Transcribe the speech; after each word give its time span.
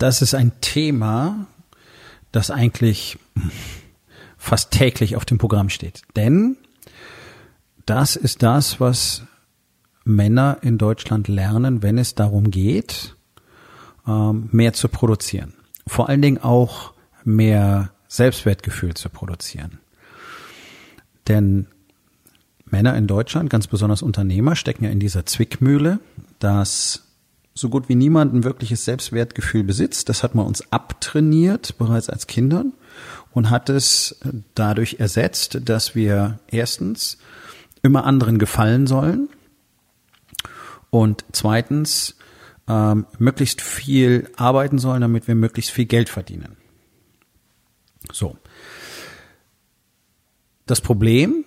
Das 0.00 0.22
ist 0.22 0.34
ein 0.34 0.52
Thema, 0.60 1.46
das 2.32 2.50
eigentlich 2.50 3.18
fast 4.38 4.70
täglich 4.70 5.14
auf 5.16 5.24
dem 5.24 5.38
Programm 5.38 5.68
steht. 5.68 6.02
Denn 6.16 6.56
das 7.84 8.16
ist 8.16 8.42
das, 8.42 8.80
was 8.80 9.22
Männer 10.04 10.58
in 10.62 10.78
Deutschland 10.78 11.28
lernen, 11.28 11.82
wenn 11.82 11.98
es 11.98 12.14
darum 12.14 12.50
geht, 12.50 13.14
ähm, 14.06 14.48
mehr 14.52 14.72
zu 14.72 14.88
produzieren. 14.88 15.52
Vor 15.86 16.08
allen 16.08 16.22
Dingen 16.22 16.38
auch 16.38 16.94
mehr 17.24 17.92
Selbstwertgefühl 18.08 18.94
zu 18.94 19.10
produzieren. 19.10 19.80
Denn 21.28 21.66
Männer 22.64 22.96
in 22.96 23.06
Deutschland, 23.06 23.50
ganz 23.50 23.66
besonders 23.66 24.00
Unternehmer, 24.00 24.56
stecken 24.56 24.84
ja 24.84 24.90
in 24.90 25.00
dieser 25.00 25.26
Zwickmühle, 25.26 26.00
dass 26.38 27.09
so 27.60 27.68
gut 27.68 27.88
wie 27.88 27.94
niemand 27.94 28.34
ein 28.34 28.44
wirkliches 28.44 28.84
Selbstwertgefühl 28.84 29.62
besitzt. 29.62 30.08
Das 30.08 30.22
hat 30.22 30.34
man 30.34 30.46
uns 30.46 30.72
abtrainiert, 30.72 31.76
bereits 31.78 32.08
als 32.08 32.26
Kindern, 32.26 32.72
und 33.32 33.50
hat 33.50 33.68
es 33.68 34.18
dadurch 34.54 34.96
ersetzt, 34.98 35.60
dass 35.64 35.94
wir 35.94 36.40
erstens 36.48 37.18
immer 37.82 38.04
anderen 38.04 38.38
gefallen 38.38 38.86
sollen 38.86 39.28
und 40.90 41.24
zweitens 41.32 42.16
ähm, 42.68 43.06
möglichst 43.18 43.60
viel 43.62 44.28
arbeiten 44.36 44.78
sollen, 44.78 45.02
damit 45.02 45.28
wir 45.28 45.34
möglichst 45.34 45.70
viel 45.70 45.86
Geld 45.86 46.08
verdienen. 46.08 46.56
So. 48.12 48.36
Das 50.66 50.80
Problem, 50.80 51.44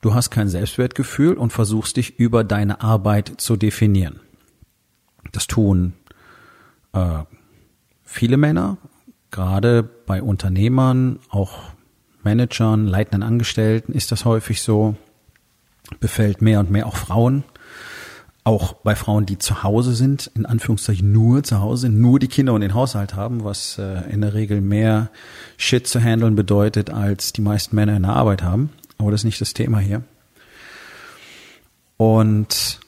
du 0.00 0.14
hast 0.14 0.30
kein 0.30 0.48
Selbstwertgefühl 0.48 1.34
und 1.34 1.52
versuchst 1.52 1.96
dich 1.96 2.18
über 2.18 2.44
deine 2.44 2.80
Arbeit 2.80 3.34
zu 3.38 3.56
definieren. 3.56 4.20
Das 5.32 5.46
tun 5.46 5.94
äh, 6.92 7.24
viele 8.02 8.36
Männer, 8.36 8.78
gerade 9.30 9.82
bei 9.82 10.22
Unternehmern, 10.22 11.20
auch 11.28 11.58
Managern, 12.22 12.86
leitenden 12.86 13.22
Angestellten 13.22 13.92
ist 13.92 14.12
das 14.12 14.24
häufig 14.24 14.62
so. 14.62 14.96
Befällt 15.98 16.42
mehr 16.42 16.60
und 16.60 16.70
mehr 16.70 16.86
auch 16.86 16.96
Frauen. 16.96 17.42
Auch 18.44 18.74
bei 18.74 18.94
Frauen, 18.94 19.26
die 19.26 19.38
zu 19.38 19.62
Hause 19.62 19.94
sind, 19.94 20.30
in 20.34 20.46
Anführungszeichen 20.46 21.10
nur 21.12 21.42
zu 21.42 21.60
Hause, 21.60 21.88
nur 21.88 22.18
die 22.18 22.28
Kinder 22.28 22.52
und 22.52 22.60
den 22.62 22.74
Haushalt 22.74 23.14
haben, 23.14 23.44
was 23.44 23.78
äh, 23.78 24.10
in 24.10 24.20
der 24.20 24.34
Regel 24.34 24.60
mehr 24.60 25.10
Shit 25.56 25.86
zu 25.86 26.00
handeln 26.00 26.36
bedeutet, 26.36 26.90
als 26.90 27.32
die 27.32 27.42
meisten 27.42 27.76
Männer 27.76 27.96
in 27.96 28.02
der 28.02 28.12
Arbeit 28.12 28.42
haben. 28.42 28.70
Aber 28.98 29.10
das 29.10 29.20
ist 29.20 29.24
nicht 29.24 29.40
das 29.40 29.54
Thema 29.54 29.78
hier. 29.78 30.02
Und 31.96 32.80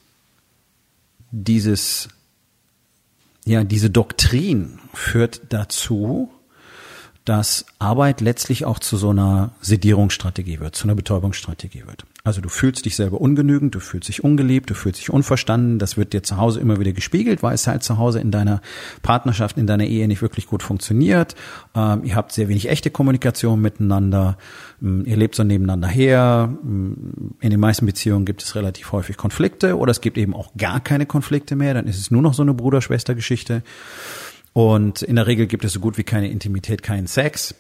dieses 1.30 2.08
ja, 3.44 3.64
diese 3.64 3.90
Doktrin 3.90 4.78
führt 4.94 5.40
dazu, 5.48 6.30
dass 7.24 7.66
Arbeit 7.78 8.20
letztlich 8.20 8.64
auch 8.64 8.78
zu 8.78 8.96
so 8.96 9.10
einer 9.10 9.52
Sedierungsstrategie 9.60 10.60
wird, 10.60 10.74
zu 10.74 10.84
einer 10.84 10.94
Betäubungsstrategie 10.94 11.86
wird. 11.86 12.04
Also 12.24 12.40
du 12.40 12.48
fühlst 12.48 12.84
dich 12.84 12.94
selber 12.94 13.20
ungenügend, 13.20 13.74
du 13.74 13.80
fühlst 13.80 14.08
dich 14.08 14.22
ungeliebt, 14.22 14.70
du 14.70 14.74
fühlst 14.74 15.00
dich 15.00 15.10
unverstanden. 15.10 15.80
Das 15.80 15.96
wird 15.96 16.12
dir 16.12 16.22
zu 16.22 16.36
Hause 16.36 16.60
immer 16.60 16.78
wieder 16.78 16.92
gespiegelt, 16.92 17.42
weil 17.42 17.54
es 17.54 17.66
halt 17.66 17.82
zu 17.82 17.98
Hause 17.98 18.20
in 18.20 18.30
deiner 18.30 18.60
Partnerschaft, 19.02 19.58
in 19.58 19.66
deiner 19.66 19.86
Ehe 19.86 20.06
nicht 20.06 20.22
wirklich 20.22 20.46
gut 20.46 20.62
funktioniert. 20.62 21.34
Ähm, 21.74 22.04
ihr 22.04 22.14
habt 22.14 22.30
sehr 22.30 22.48
wenig 22.48 22.68
echte 22.68 22.90
Kommunikation 22.90 23.60
miteinander. 23.60 24.38
Ähm, 24.80 25.02
ihr 25.04 25.16
lebt 25.16 25.34
so 25.34 25.42
nebeneinander 25.42 25.88
her. 25.88 26.56
Ähm, 26.62 27.34
in 27.40 27.50
den 27.50 27.58
meisten 27.58 27.86
Beziehungen 27.86 28.24
gibt 28.24 28.44
es 28.44 28.54
relativ 28.54 28.92
häufig 28.92 29.16
Konflikte 29.16 29.76
oder 29.76 29.90
es 29.90 30.00
gibt 30.00 30.16
eben 30.16 30.34
auch 30.34 30.52
gar 30.56 30.78
keine 30.78 31.06
Konflikte 31.06 31.56
mehr. 31.56 31.74
Dann 31.74 31.88
ist 31.88 31.98
es 31.98 32.12
nur 32.12 32.22
noch 32.22 32.34
so 32.34 32.42
eine 32.42 32.54
Bruder-Schwester-Geschichte. 32.54 33.64
Und 34.52 35.02
in 35.02 35.16
der 35.16 35.26
Regel 35.26 35.48
gibt 35.48 35.64
es 35.64 35.72
so 35.72 35.80
gut 35.80 35.98
wie 35.98 36.04
keine 36.04 36.30
Intimität, 36.30 36.84
keinen 36.84 37.08
Sex. 37.08 37.56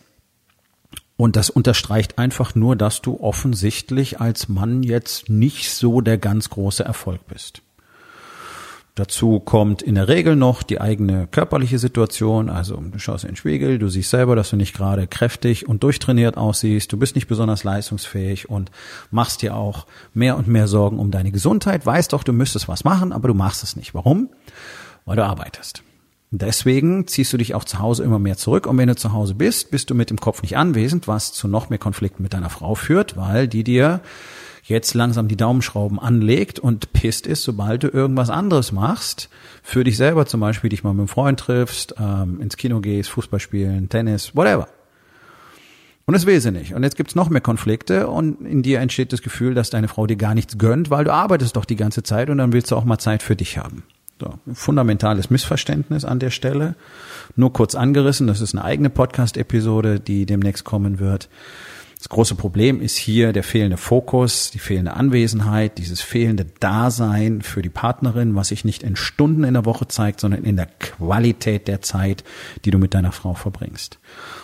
Und 1.22 1.36
das 1.36 1.50
unterstreicht 1.50 2.18
einfach 2.18 2.56
nur, 2.56 2.74
dass 2.74 3.00
du 3.00 3.20
offensichtlich 3.20 4.20
als 4.20 4.48
Mann 4.48 4.82
jetzt 4.82 5.28
nicht 5.28 5.70
so 5.70 6.00
der 6.00 6.18
ganz 6.18 6.50
große 6.50 6.82
Erfolg 6.82 7.28
bist. 7.28 7.62
Dazu 8.96 9.38
kommt 9.38 9.82
in 9.82 9.94
der 9.94 10.08
Regel 10.08 10.34
noch 10.34 10.64
die 10.64 10.80
eigene 10.80 11.28
körperliche 11.28 11.78
Situation. 11.78 12.50
Also 12.50 12.74
du 12.74 12.98
schaust 12.98 13.22
in 13.22 13.30
den 13.30 13.36
Spiegel, 13.36 13.78
du 13.78 13.88
siehst 13.88 14.10
selber, 14.10 14.34
dass 14.34 14.50
du 14.50 14.56
nicht 14.56 14.74
gerade 14.74 15.06
kräftig 15.06 15.68
und 15.68 15.84
durchtrainiert 15.84 16.36
aussiehst. 16.36 16.92
Du 16.92 16.96
bist 16.96 17.14
nicht 17.14 17.28
besonders 17.28 17.62
leistungsfähig 17.62 18.50
und 18.50 18.72
machst 19.12 19.42
dir 19.42 19.54
auch 19.54 19.86
mehr 20.14 20.36
und 20.36 20.48
mehr 20.48 20.66
Sorgen 20.66 20.98
um 20.98 21.12
deine 21.12 21.30
Gesundheit. 21.30 21.86
Weißt 21.86 22.14
doch, 22.14 22.24
du 22.24 22.32
müsstest 22.32 22.66
was 22.66 22.82
machen, 22.82 23.12
aber 23.12 23.28
du 23.28 23.34
machst 23.34 23.62
es 23.62 23.76
nicht. 23.76 23.94
Warum? 23.94 24.28
Weil 25.04 25.14
du 25.14 25.24
arbeitest. 25.24 25.84
Deswegen 26.34 27.06
ziehst 27.06 27.30
du 27.34 27.36
dich 27.36 27.54
auch 27.54 27.64
zu 27.64 27.78
Hause 27.78 28.02
immer 28.04 28.18
mehr 28.18 28.38
zurück 28.38 28.66
und 28.66 28.78
wenn 28.78 28.88
du 28.88 28.96
zu 28.96 29.12
Hause 29.12 29.34
bist, 29.34 29.70
bist 29.70 29.90
du 29.90 29.94
mit 29.94 30.08
dem 30.08 30.18
Kopf 30.18 30.40
nicht 30.40 30.56
anwesend, 30.56 31.06
was 31.06 31.34
zu 31.34 31.46
noch 31.46 31.68
mehr 31.68 31.78
Konflikten 31.78 32.22
mit 32.22 32.32
deiner 32.32 32.48
Frau 32.48 32.74
führt, 32.74 33.18
weil 33.18 33.46
die 33.46 33.64
dir 33.64 34.00
jetzt 34.62 34.94
langsam 34.94 35.28
die 35.28 35.36
Daumenschrauben 35.36 35.98
anlegt 35.98 36.58
und 36.58 36.94
pisst 36.94 37.26
ist, 37.26 37.42
sobald 37.42 37.82
du 37.82 37.88
irgendwas 37.88 38.30
anderes 38.30 38.72
machst, 38.72 39.28
für 39.62 39.84
dich 39.84 39.98
selber 39.98 40.24
zum 40.24 40.40
Beispiel, 40.40 40.70
dich 40.70 40.82
mal 40.82 40.94
mit 40.94 41.00
einem 41.00 41.08
Freund 41.08 41.38
triffst, 41.38 41.96
ähm, 42.00 42.40
ins 42.40 42.56
Kino 42.56 42.80
gehst, 42.80 43.10
Fußball 43.10 43.38
spielen, 43.38 43.90
Tennis, 43.90 44.34
whatever. 44.34 44.68
Und 46.06 46.14
das 46.14 46.24
will 46.24 46.40
sie 46.40 46.50
nicht. 46.50 46.72
Und 46.72 46.82
jetzt 46.82 46.96
gibt's 46.96 47.14
noch 47.14 47.28
mehr 47.28 47.42
Konflikte 47.42 48.08
und 48.08 48.46
in 48.46 48.62
dir 48.62 48.80
entsteht 48.80 49.12
das 49.12 49.20
Gefühl, 49.20 49.52
dass 49.52 49.68
deine 49.68 49.88
Frau 49.88 50.06
dir 50.06 50.16
gar 50.16 50.34
nichts 50.34 50.56
gönnt, 50.56 50.88
weil 50.88 51.04
du 51.04 51.12
arbeitest 51.12 51.56
doch 51.56 51.66
die 51.66 51.76
ganze 51.76 52.02
Zeit 52.02 52.30
und 52.30 52.38
dann 52.38 52.54
willst 52.54 52.70
du 52.70 52.76
auch 52.76 52.84
mal 52.84 52.98
Zeit 52.98 53.22
für 53.22 53.36
dich 53.36 53.58
haben. 53.58 53.82
So, 54.20 54.34
fundamentales 54.52 55.30
Missverständnis 55.30 56.04
an 56.04 56.20
der 56.20 56.30
Stelle. 56.30 56.76
Nur 57.34 57.52
kurz 57.52 57.74
angerissen, 57.74 58.26
das 58.26 58.40
ist 58.40 58.54
eine 58.54 58.64
eigene 58.64 58.90
Podcast-Episode, 58.90 59.98
die 59.98 60.26
demnächst 60.26 60.64
kommen 60.64 61.00
wird. 61.00 61.28
Das 62.02 62.08
große 62.08 62.34
Problem 62.34 62.80
ist 62.80 62.96
hier 62.96 63.32
der 63.32 63.44
fehlende 63.44 63.76
Fokus, 63.76 64.50
die 64.50 64.58
fehlende 64.58 64.94
Anwesenheit, 64.94 65.78
dieses 65.78 66.00
fehlende 66.00 66.46
Dasein 66.58 67.42
für 67.42 67.62
die 67.62 67.68
Partnerin, 67.68 68.34
was 68.34 68.48
sich 68.48 68.64
nicht 68.64 68.82
in 68.82 68.96
Stunden 68.96 69.44
in 69.44 69.54
der 69.54 69.64
Woche 69.64 69.86
zeigt, 69.86 70.18
sondern 70.18 70.42
in 70.42 70.56
der 70.56 70.66
Qualität 70.66 71.68
der 71.68 71.80
Zeit, 71.80 72.24
die 72.64 72.72
du 72.72 72.78
mit 72.78 72.94
deiner 72.94 73.12
Frau 73.12 73.34
verbringst. 73.34 74.00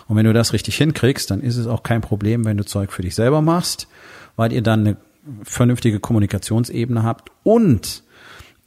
Und 0.07 0.15
wenn 0.15 0.25
du 0.25 0.31
das 0.31 0.53
richtig 0.53 0.77
hinkriegst, 0.77 1.31
dann 1.31 1.41
ist 1.41 1.57
es 1.57 1.67
auch 1.67 1.83
kein 1.83 1.99
Problem, 1.99 2.45
wenn 2.45 2.55
du 2.55 2.63
Zeug 2.63 2.93
für 2.93 3.01
dich 3.01 3.15
selber 3.15 3.41
machst, 3.41 3.89
weil 4.37 4.53
ihr 4.53 4.61
dann 4.61 4.79
eine 4.79 4.97
vernünftige 5.43 5.99
Kommunikationsebene 5.99 7.03
habt 7.03 7.29
und 7.43 8.03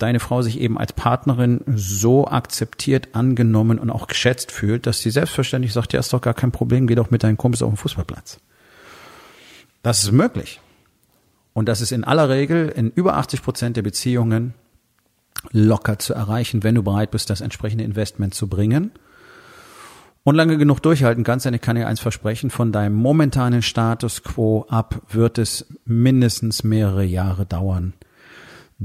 deine 0.02 0.20
Frau 0.20 0.42
sich 0.42 0.60
eben 0.60 0.78
als 0.78 0.92
Partnerin 0.92 1.60
so 1.74 2.26
akzeptiert, 2.26 3.08
angenommen 3.12 3.78
und 3.78 3.90
auch 3.90 4.08
geschätzt 4.08 4.50
fühlt, 4.50 4.86
dass 4.86 5.00
sie 5.00 5.10
selbstverständlich 5.10 5.72
sagt, 5.72 5.92
ja, 5.92 6.00
ist 6.00 6.12
doch 6.12 6.20
gar 6.20 6.34
kein 6.34 6.52
Problem, 6.52 6.86
geh 6.86 6.94
doch 6.94 7.10
mit 7.10 7.22
deinen 7.22 7.36
Kumpels 7.36 7.62
auf 7.62 7.70
den 7.70 7.76
Fußballplatz. 7.76 8.40
Das 9.82 10.04
ist 10.04 10.12
möglich. 10.12 10.60
Und 11.54 11.68
das 11.68 11.80
ist 11.80 11.92
in 11.92 12.04
aller 12.04 12.28
Regel 12.28 12.68
in 12.68 12.90
über 12.90 13.16
80 13.16 13.42
Prozent 13.42 13.76
der 13.76 13.82
Beziehungen 13.82 14.54
locker 15.50 15.98
zu 15.98 16.14
erreichen, 16.14 16.62
wenn 16.62 16.74
du 16.74 16.82
bereit 16.82 17.10
bist, 17.10 17.30
das 17.30 17.40
entsprechende 17.40 17.84
Investment 17.84 18.34
zu 18.34 18.48
bringen. 18.48 18.92
Und 20.24 20.36
lange 20.36 20.56
genug 20.56 20.80
durchhalten 20.80 21.24
kannst, 21.24 21.46
denn 21.46 21.54
ich 21.54 21.60
kann 21.60 21.74
dir 21.74 21.88
eins 21.88 21.98
versprechen, 21.98 22.50
von 22.50 22.70
deinem 22.70 22.94
momentanen 22.94 23.60
Status 23.60 24.22
quo 24.22 24.64
ab 24.68 25.02
wird 25.10 25.38
es 25.38 25.66
mindestens 25.84 26.62
mehrere 26.62 27.02
Jahre 27.04 27.44
dauern, 27.44 27.92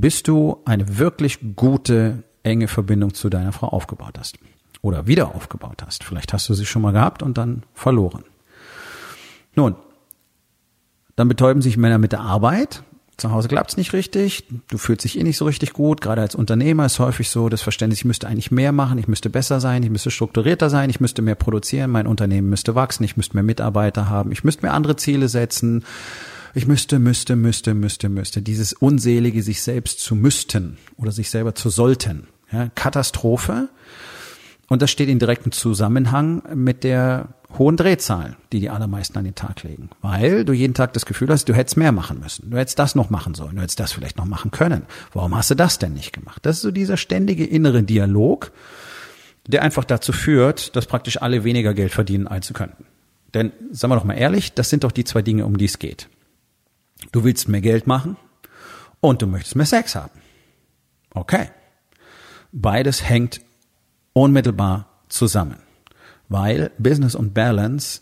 bis 0.02 0.24
du 0.24 0.62
eine 0.66 0.98
wirklich 0.98 1.40
gute, 1.56 2.24
enge 2.44 2.68
Verbindung 2.68 3.14
zu 3.14 3.30
deiner 3.30 3.52
Frau 3.52 3.68
aufgebaut 3.68 4.18
hast. 4.18 4.38
Oder 4.82 5.08
wieder 5.08 5.36
aufgebaut 5.36 5.84
hast. 5.86 6.04
Vielleicht 6.04 6.34
hast 6.34 6.48
du 6.50 6.54
sie 6.54 6.66
schon 6.66 6.82
mal 6.82 6.92
gehabt 6.94 7.24
und 7.24 7.38
dann 7.38 7.64
verloren. 7.74 8.24
Nun, 9.56 9.76
dann 11.16 11.28
betäuben 11.28 11.62
sich 11.62 11.78
Männer 11.78 11.98
mit 11.98 12.12
der 12.12 12.22
Arbeit. 12.22 12.84
Zu 13.18 13.32
Hause 13.32 13.48
klappt's 13.48 13.78
nicht 13.78 13.94
richtig, 13.94 14.44
du 14.70 14.78
fühlst 14.78 15.04
dich 15.04 15.18
eh 15.18 15.24
nicht 15.24 15.38
so 15.38 15.46
richtig 15.46 15.74
gut. 15.74 16.02
Gerade 16.02 16.22
als 16.22 16.36
Unternehmer 16.36 16.86
ist 16.86 17.00
häufig 17.00 17.32
so 17.32 17.50
das 17.50 17.64
Verständnis, 17.64 17.98
ich 17.98 18.06
müsste 18.06 18.28
eigentlich 18.28 18.52
mehr 18.52 18.72
machen, 18.72 19.00
ich 19.00 19.08
müsste 19.08 19.32
besser 19.32 19.60
sein, 19.60 19.82
ich 19.82 19.90
müsste 19.90 20.12
strukturierter 20.12 20.70
sein, 20.70 20.92
ich 20.92 21.00
müsste 21.00 21.24
mehr 21.24 21.34
produzieren, 21.34 21.90
mein 21.90 22.06
Unternehmen 22.06 22.48
müsste 22.48 22.76
wachsen, 22.76 23.04
ich 23.04 23.18
müsste 23.18 23.36
mehr 23.36 23.44
Mitarbeiter 23.44 24.08
haben, 24.08 24.32
ich 24.32 24.44
müsste 24.44 24.62
mehr 24.62 24.76
andere 24.76 24.98
Ziele 24.98 25.30
setzen 25.30 25.84
ich 26.58 26.66
müsste, 26.66 26.98
müsste, 26.98 27.36
müsste, 27.36 27.76
müsste, 27.76 28.10
müsste. 28.10 28.42
Dieses 28.42 28.74
unselige 28.74 29.44
sich 29.44 29.62
selbst 29.62 30.00
zu 30.00 30.16
müssten 30.16 30.80
oder 30.98 31.12
sich 31.12 31.30
selber 31.30 31.54
zu 31.54 31.70
sollten. 31.70 32.28
Ja, 32.52 32.70
Katastrophe. 32.74 33.70
Und 34.68 34.82
das 34.82 34.90
steht 34.90 35.08
in 35.08 35.20
direktem 35.20 35.52
Zusammenhang 35.52 36.42
mit 36.56 36.84
der 36.84 37.28
hohen 37.60 37.78
Drehzahl, 37.78 38.38
die 38.52 38.60
die 38.60 38.72
allermeisten 38.72 39.20
an 39.20 39.26
den 39.26 39.36
Tag 39.36 39.62
legen. 39.62 39.92
Weil 40.02 40.46
du 40.46 40.52
jeden 40.52 40.74
Tag 40.74 40.94
das 40.94 41.06
Gefühl 41.06 41.30
hast, 41.30 41.48
du 41.48 41.54
hättest 41.54 41.78
mehr 41.78 41.92
machen 41.92 42.20
müssen. 42.20 42.50
Du 42.50 42.58
hättest 42.58 42.80
das 42.80 42.96
noch 42.96 43.12
machen 43.12 43.36
sollen. 43.36 43.56
Du 43.56 43.62
hättest 43.62 43.80
das 43.80 43.94
vielleicht 43.94 44.18
noch 44.18 44.26
machen 44.26 44.50
können. 44.50 44.82
Warum 45.14 45.38
hast 45.38 45.52
du 45.52 45.56
das 45.56 45.78
denn 45.78 45.94
nicht 45.94 46.12
gemacht? 46.12 46.44
Das 46.44 46.56
ist 46.56 46.64
so 46.64 46.72
dieser 46.72 46.98
ständige 46.98 47.46
innere 47.46 47.84
Dialog, 47.84 48.52
der 49.46 49.62
einfach 49.62 49.84
dazu 49.84 50.12
führt, 50.12 50.76
dass 50.76 50.88
praktisch 50.88 51.22
alle 51.22 51.44
weniger 51.44 51.76
Geld 51.76 51.92
verdienen, 51.92 52.28
als 52.28 52.48
sie 52.48 52.54
könnten. 52.54 52.86
Denn, 53.36 53.52
sagen 53.72 53.92
wir 53.92 53.98
doch 53.98 54.06
mal 54.06 54.16
ehrlich, 54.16 54.54
das 54.54 54.72
sind 54.72 54.84
doch 54.84 54.92
die 54.92 55.04
zwei 55.04 55.22
Dinge, 55.22 55.46
um 55.46 55.58
die 55.58 55.66
es 55.66 55.78
geht. 55.78 56.10
Du 57.18 57.24
willst 57.24 57.50
mehr 57.50 57.62
Geld 57.62 57.88
machen 57.88 58.16
und 59.00 59.24
du 59.24 59.26
möchtest 59.26 59.56
mehr 59.56 59.66
Sex 59.66 59.96
haben. 59.96 60.22
Okay. 61.16 61.50
Beides 62.52 63.10
hängt 63.10 63.42
unmittelbar 64.14 65.02
zusammen, 65.10 65.56
weil 66.30 66.70
Business 66.78 67.16
und 67.16 67.34
Balance 67.34 68.02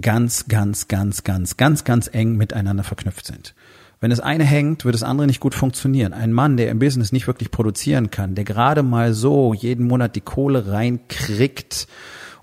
ganz, 0.00 0.48
ganz, 0.48 0.88
ganz, 0.88 1.24
ganz, 1.24 1.58
ganz, 1.58 1.84
ganz 1.84 2.08
eng 2.10 2.38
miteinander 2.38 2.84
verknüpft 2.84 3.26
sind. 3.26 3.54
Wenn 4.00 4.08
das 4.08 4.20
eine 4.20 4.44
hängt, 4.44 4.86
wird 4.86 4.94
das 4.94 5.02
andere 5.02 5.26
nicht 5.26 5.40
gut 5.40 5.54
funktionieren. 5.54 6.14
Ein 6.14 6.32
Mann, 6.32 6.56
der 6.56 6.70
im 6.70 6.78
Business 6.78 7.12
nicht 7.12 7.26
wirklich 7.26 7.50
produzieren 7.50 8.10
kann, 8.10 8.34
der 8.34 8.44
gerade 8.44 8.82
mal 8.82 9.12
so 9.12 9.52
jeden 9.52 9.86
Monat 9.86 10.16
die 10.16 10.22
Kohle 10.22 10.72
reinkriegt, 10.72 11.86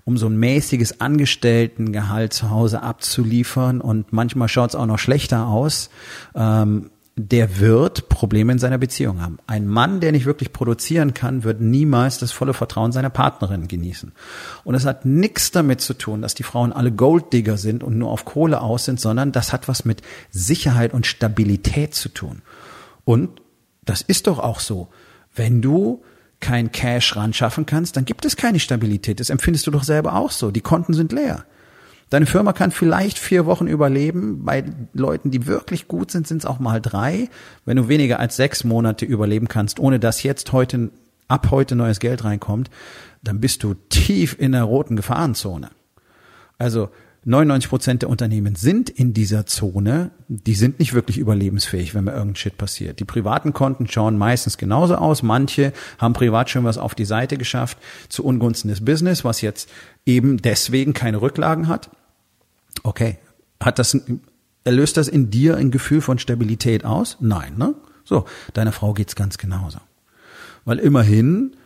um 0.08 0.16
so 0.16 0.26
ein 0.26 0.38
mäßiges 0.38 1.02
Angestelltengehalt 1.02 2.32
zu 2.32 2.48
Hause 2.48 2.82
abzuliefern 2.82 3.82
und 3.82 4.10
manchmal 4.10 4.48
schaut 4.48 4.70
es 4.70 4.74
auch 4.74 4.86
noch 4.86 4.98
schlechter 4.98 5.46
aus, 5.48 5.90
ähm, 6.34 6.88
der 7.16 7.58
wird 7.58 8.08
Probleme 8.08 8.52
in 8.52 8.58
seiner 8.58 8.78
Beziehung 8.78 9.20
haben. 9.20 9.36
Ein 9.46 9.66
Mann, 9.66 10.00
der 10.00 10.12
nicht 10.12 10.24
wirklich 10.24 10.54
produzieren 10.54 11.12
kann, 11.12 11.44
wird 11.44 11.60
niemals 11.60 12.16
das 12.16 12.32
volle 12.32 12.54
Vertrauen 12.54 12.90
seiner 12.90 13.10
Partnerin 13.10 13.68
genießen. 13.68 14.12
Und 14.64 14.74
es 14.74 14.86
hat 14.86 15.04
nichts 15.04 15.50
damit 15.50 15.82
zu 15.82 15.92
tun, 15.92 16.22
dass 16.22 16.34
die 16.34 16.42
Frauen 16.42 16.72
alle 16.72 16.90
Golddigger 16.90 17.58
sind 17.58 17.82
und 17.82 17.98
nur 17.98 18.10
auf 18.10 18.24
Kohle 18.24 18.62
aus 18.62 18.86
sind, 18.86 18.98
sondern 18.98 19.30
das 19.30 19.52
hat 19.52 19.68
was 19.68 19.84
mit 19.84 20.00
Sicherheit 20.30 20.94
und 20.94 21.06
Stabilität 21.06 21.94
zu 21.94 22.08
tun. 22.08 22.40
Und 23.04 23.42
das 23.84 24.00
ist 24.00 24.26
doch 24.26 24.38
auch 24.38 24.60
so. 24.60 24.88
Wenn 25.34 25.60
du 25.60 26.02
kein 26.40 26.72
Cash 26.72 27.16
ran 27.16 27.32
schaffen 27.32 27.66
kannst, 27.66 27.96
dann 27.96 28.04
gibt 28.04 28.24
es 28.24 28.36
keine 28.36 28.60
Stabilität. 28.60 29.20
Das 29.20 29.30
empfindest 29.30 29.66
du 29.66 29.70
doch 29.70 29.84
selber 29.84 30.14
auch 30.14 30.30
so. 30.30 30.50
Die 30.50 30.60
Konten 30.60 30.94
sind 30.94 31.12
leer. 31.12 31.44
Deine 32.10 32.26
Firma 32.26 32.52
kann 32.52 32.70
vielleicht 32.70 33.18
vier 33.18 33.44
Wochen 33.44 33.66
überleben. 33.66 34.44
Bei 34.44 34.64
Leuten, 34.94 35.30
die 35.30 35.46
wirklich 35.46 35.88
gut 35.88 36.10
sind, 36.10 36.26
sind 36.26 36.38
es 36.38 36.46
auch 36.46 36.58
mal 36.58 36.80
drei. 36.80 37.28
Wenn 37.66 37.76
du 37.76 37.88
weniger 37.88 38.18
als 38.18 38.36
sechs 38.36 38.64
Monate 38.64 39.04
überleben 39.04 39.48
kannst, 39.48 39.78
ohne 39.78 40.00
dass 40.00 40.22
jetzt 40.22 40.52
heute, 40.52 40.90
ab 41.26 41.48
heute 41.50 41.76
neues 41.76 42.00
Geld 42.00 42.24
reinkommt, 42.24 42.70
dann 43.22 43.40
bist 43.40 43.62
du 43.62 43.74
tief 43.74 44.36
in 44.38 44.52
der 44.52 44.62
roten 44.62 44.96
Gefahrenzone. 44.96 45.70
Also 46.56 46.88
99 47.24 47.68
Prozent 47.68 48.02
der 48.02 48.08
Unternehmen 48.08 48.54
sind 48.54 48.88
in 48.88 49.12
dieser 49.12 49.44
Zone, 49.44 50.10
die 50.28 50.54
sind 50.54 50.78
nicht 50.78 50.94
wirklich 50.94 51.18
überlebensfähig, 51.18 51.94
wenn 51.94 52.04
mir 52.04 52.12
irgendein 52.12 52.36
Shit 52.36 52.56
passiert. 52.56 53.00
Die 53.00 53.04
privaten 53.04 53.52
Konten 53.52 53.88
schauen 53.88 54.16
meistens 54.16 54.56
genauso 54.56 54.94
aus. 54.94 55.22
Manche 55.22 55.72
haben 55.98 56.14
privat 56.14 56.48
schon 56.48 56.64
was 56.64 56.78
auf 56.78 56.94
die 56.94 57.04
Seite 57.04 57.36
geschafft 57.36 57.78
zu 58.08 58.24
Ungunsten 58.24 58.70
des 58.70 58.84
Business, 58.84 59.24
was 59.24 59.40
jetzt 59.40 59.68
eben 60.06 60.38
deswegen 60.38 60.92
keine 60.92 61.20
Rücklagen 61.20 61.68
hat. 61.68 61.90
Okay, 62.82 63.18
hat 63.60 63.78
das, 63.78 63.98
erlöst 64.64 64.96
das 64.96 65.08
in 65.08 65.30
dir 65.30 65.56
ein 65.56 65.70
Gefühl 65.70 66.00
von 66.00 66.18
Stabilität 66.18 66.84
aus? 66.84 67.16
Nein, 67.20 67.54
ne? 67.56 67.74
So, 68.04 68.24
deiner 68.54 68.72
Frau 68.72 68.94
geht's 68.94 69.16
ganz 69.16 69.36
genauso. 69.36 69.78
Weil 70.64 70.78
immerhin 70.78 71.56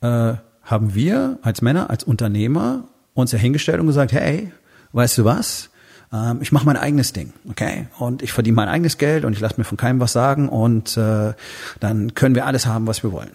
äh, 0.00 0.34
haben 0.62 0.94
wir 0.94 1.38
als 1.42 1.62
Männer, 1.62 1.90
als 1.90 2.04
Unternehmer 2.04 2.88
uns 3.12 3.30
ja 3.32 3.38
hingestellt 3.38 3.80
und 3.80 3.86
gesagt, 3.86 4.12
hey, 4.12 4.50
weißt 4.94 5.18
du 5.18 5.24
was? 5.24 5.70
Ähm, 6.12 6.38
ich 6.40 6.52
mache 6.52 6.64
mein 6.64 6.76
eigenes 6.76 7.12
Ding, 7.12 7.32
okay? 7.48 7.88
Und 7.98 8.22
ich 8.22 8.32
verdiene 8.32 8.54
mein 8.54 8.68
eigenes 8.68 8.98
Geld 8.98 9.24
und 9.24 9.32
ich 9.32 9.40
lasse 9.40 9.56
mir 9.58 9.64
von 9.64 9.76
keinem 9.76 10.00
was 10.00 10.12
sagen 10.12 10.48
und 10.48 10.96
äh, 10.96 11.34
dann 11.80 12.14
können 12.14 12.34
wir 12.34 12.46
alles 12.46 12.66
haben, 12.66 12.86
was 12.86 13.02
wir 13.02 13.12
wollen. 13.12 13.32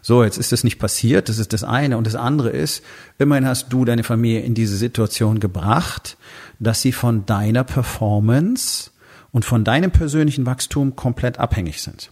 So, 0.00 0.22
jetzt 0.22 0.38
ist 0.38 0.52
das 0.52 0.64
nicht 0.64 0.78
passiert, 0.78 1.28
das 1.28 1.38
ist 1.38 1.52
das 1.52 1.64
eine. 1.64 1.98
Und 1.98 2.06
das 2.06 2.14
andere 2.14 2.50
ist, 2.50 2.82
immerhin 3.18 3.46
hast 3.46 3.72
du 3.72 3.84
deine 3.84 4.04
Familie 4.04 4.40
in 4.40 4.54
diese 4.54 4.76
Situation 4.76 5.40
gebracht, 5.40 6.16
dass 6.60 6.80
sie 6.80 6.92
von 6.92 7.26
deiner 7.26 7.64
Performance 7.64 8.90
und 9.32 9.44
von 9.44 9.64
deinem 9.64 9.90
persönlichen 9.90 10.46
Wachstum 10.46 10.96
komplett 10.96 11.38
abhängig 11.38 11.82
sind. 11.82 12.10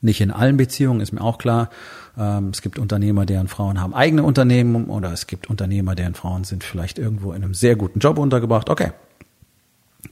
Nicht 0.00 0.20
in 0.20 0.30
allen 0.30 0.56
Beziehungen, 0.56 1.00
ist 1.00 1.12
mir 1.12 1.20
auch 1.20 1.38
klar. 1.38 1.70
Ähm, 2.18 2.50
es 2.52 2.62
gibt 2.62 2.78
Unternehmer, 2.78 3.26
deren 3.26 3.48
Frauen 3.48 3.80
haben 3.80 3.94
eigene 3.94 4.22
Unternehmen 4.22 4.86
oder 4.86 5.12
es 5.12 5.26
gibt 5.26 5.48
Unternehmer, 5.48 5.94
deren 5.94 6.14
Frauen 6.14 6.44
sind 6.44 6.64
vielleicht 6.64 6.98
irgendwo 6.98 7.32
in 7.32 7.42
einem 7.42 7.54
sehr 7.54 7.76
guten 7.76 7.98
Job 7.98 8.18
untergebracht. 8.18 8.70
Okay. 8.70 8.92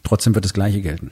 Trotzdem 0.03 0.35
wird 0.35 0.45
das 0.45 0.55
Gleiche 0.55 0.81
gelten. 0.81 1.11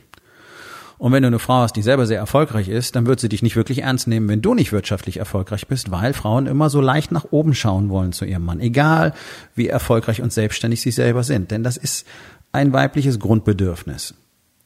Und 1.01 1.13
wenn 1.13 1.23
du 1.23 1.29
eine 1.29 1.39
Frau 1.39 1.63
hast, 1.63 1.77
die 1.77 1.83
selber 1.83 2.07
sehr 2.07 2.19
erfolgreich 2.19 2.69
ist, 2.69 2.95
dann 2.95 3.07
wird 3.07 3.21
sie 3.21 3.31
dich 3.31 3.41
nicht 3.41 3.57
wirklich 3.57 3.79
ernst 3.79 4.07
nehmen, 4.07 4.29
wenn 4.29 4.43
du 4.43 4.53
nicht 4.53 4.71
wirtschaftlich 4.71 5.17
erfolgreich 5.17 5.67
bist, 5.67 5.91
weil 5.91 6.13
Frauen 6.13 6.47
immer 6.47 6.69
so 6.69 6.83
leicht 6.83 7.11
nach 7.11 7.25
oben 7.31 7.55
schauen 7.55 7.89
wollen 7.89 8.13
zu 8.13 8.27
ihrem 8.27 8.45
Mann, 8.45 8.61
egal 8.61 9.15
wie 9.55 9.69
erfolgreich 9.69 10.21
und 10.21 10.31
selbstständig 10.31 10.83
sie 10.83 10.91
selber 10.91 11.23
sind. 11.23 11.53
Denn 11.53 11.63
das 11.63 11.79
ist 11.79 12.07
ein 12.53 12.75
weibliches 12.75 13.19
Grundbedürfnis. 13.19 14.13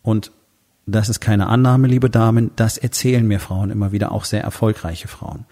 Und 0.02 0.32
das 0.86 1.08
ist 1.08 1.20
keine 1.20 1.46
Annahme, 1.46 1.88
liebe 1.88 2.10
Damen, 2.10 2.50
das 2.56 2.76
erzählen 2.76 3.26
mir 3.26 3.40
Frauen 3.40 3.70
immer 3.70 3.92
wieder, 3.92 4.12
auch 4.12 4.24
sehr 4.24 4.42
erfolgreiche 4.42 5.08
Frauen. 5.08 5.46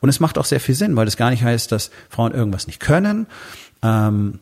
Und 0.00 0.08
es 0.08 0.20
macht 0.20 0.38
auch 0.38 0.44
sehr 0.44 0.60
viel 0.60 0.74
Sinn, 0.74 0.94
weil 0.96 1.04
das 1.04 1.16
gar 1.16 1.30
nicht 1.30 1.42
heißt, 1.42 1.72
dass 1.72 1.90
Frauen 2.08 2.32
irgendwas 2.32 2.66
nicht 2.66 2.80
können. 2.80 3.26
Ähm, 3.82 4.38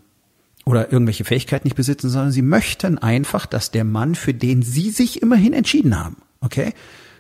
oder 0.67 0.93
irgendwelche 0.93 1.25
Fähigkeiten 1.25 1.69
nicht 1.69 1.77
besitzen, 1.77 2.11
sondern 2.11 2.33
sie 2.33 2.43
möchten 2.43 2.99
einfach, 2.99 3.47
dass 3.47 3.71
der 3.71 3.85
Mann, 3.85 4.17
für 4.17 4.35
den 4.35 4.63
sie 4.63 4.91
sich 4.91 5.23
immerhin 5.23 5.53
entschieden 5.53 5.99
haben, 5.99 6.17
okay? 6.41 6.75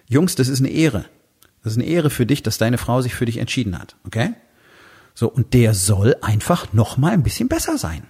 Jungs, 0.08 0.34
das 0.34 0.48
ist 0.48 0.58
eine 0.58 0.68
Ehre. 0.68 1.04
Das 1.62 1.72
ist 1.72 1.78
eine 1.78 1.86
Ehre 1.86 2.10
für 2.10 2.26
dich, 2.26 2.42
dass 2.42 2.58
deine 2.58 2.76
Frau 2.76 3.00
sich 3.02 3.14
für 3.14 3.24
dich 3.24 3.38
entschieden 3.38 3.78
hat, 3.78 3.96
okay? 4.04 4.34
So, 5.14 5.30
und 5.30 5.54
der 5.54 5.74
soll 5.74 6.16
einfach 6.20 6.72
noch 6.72 6.96
mal 6.96 7.12
ein 7.12 7.22
bisschen 7.22 7.48
besser 7.48 7.78
sein. 7.78 8.02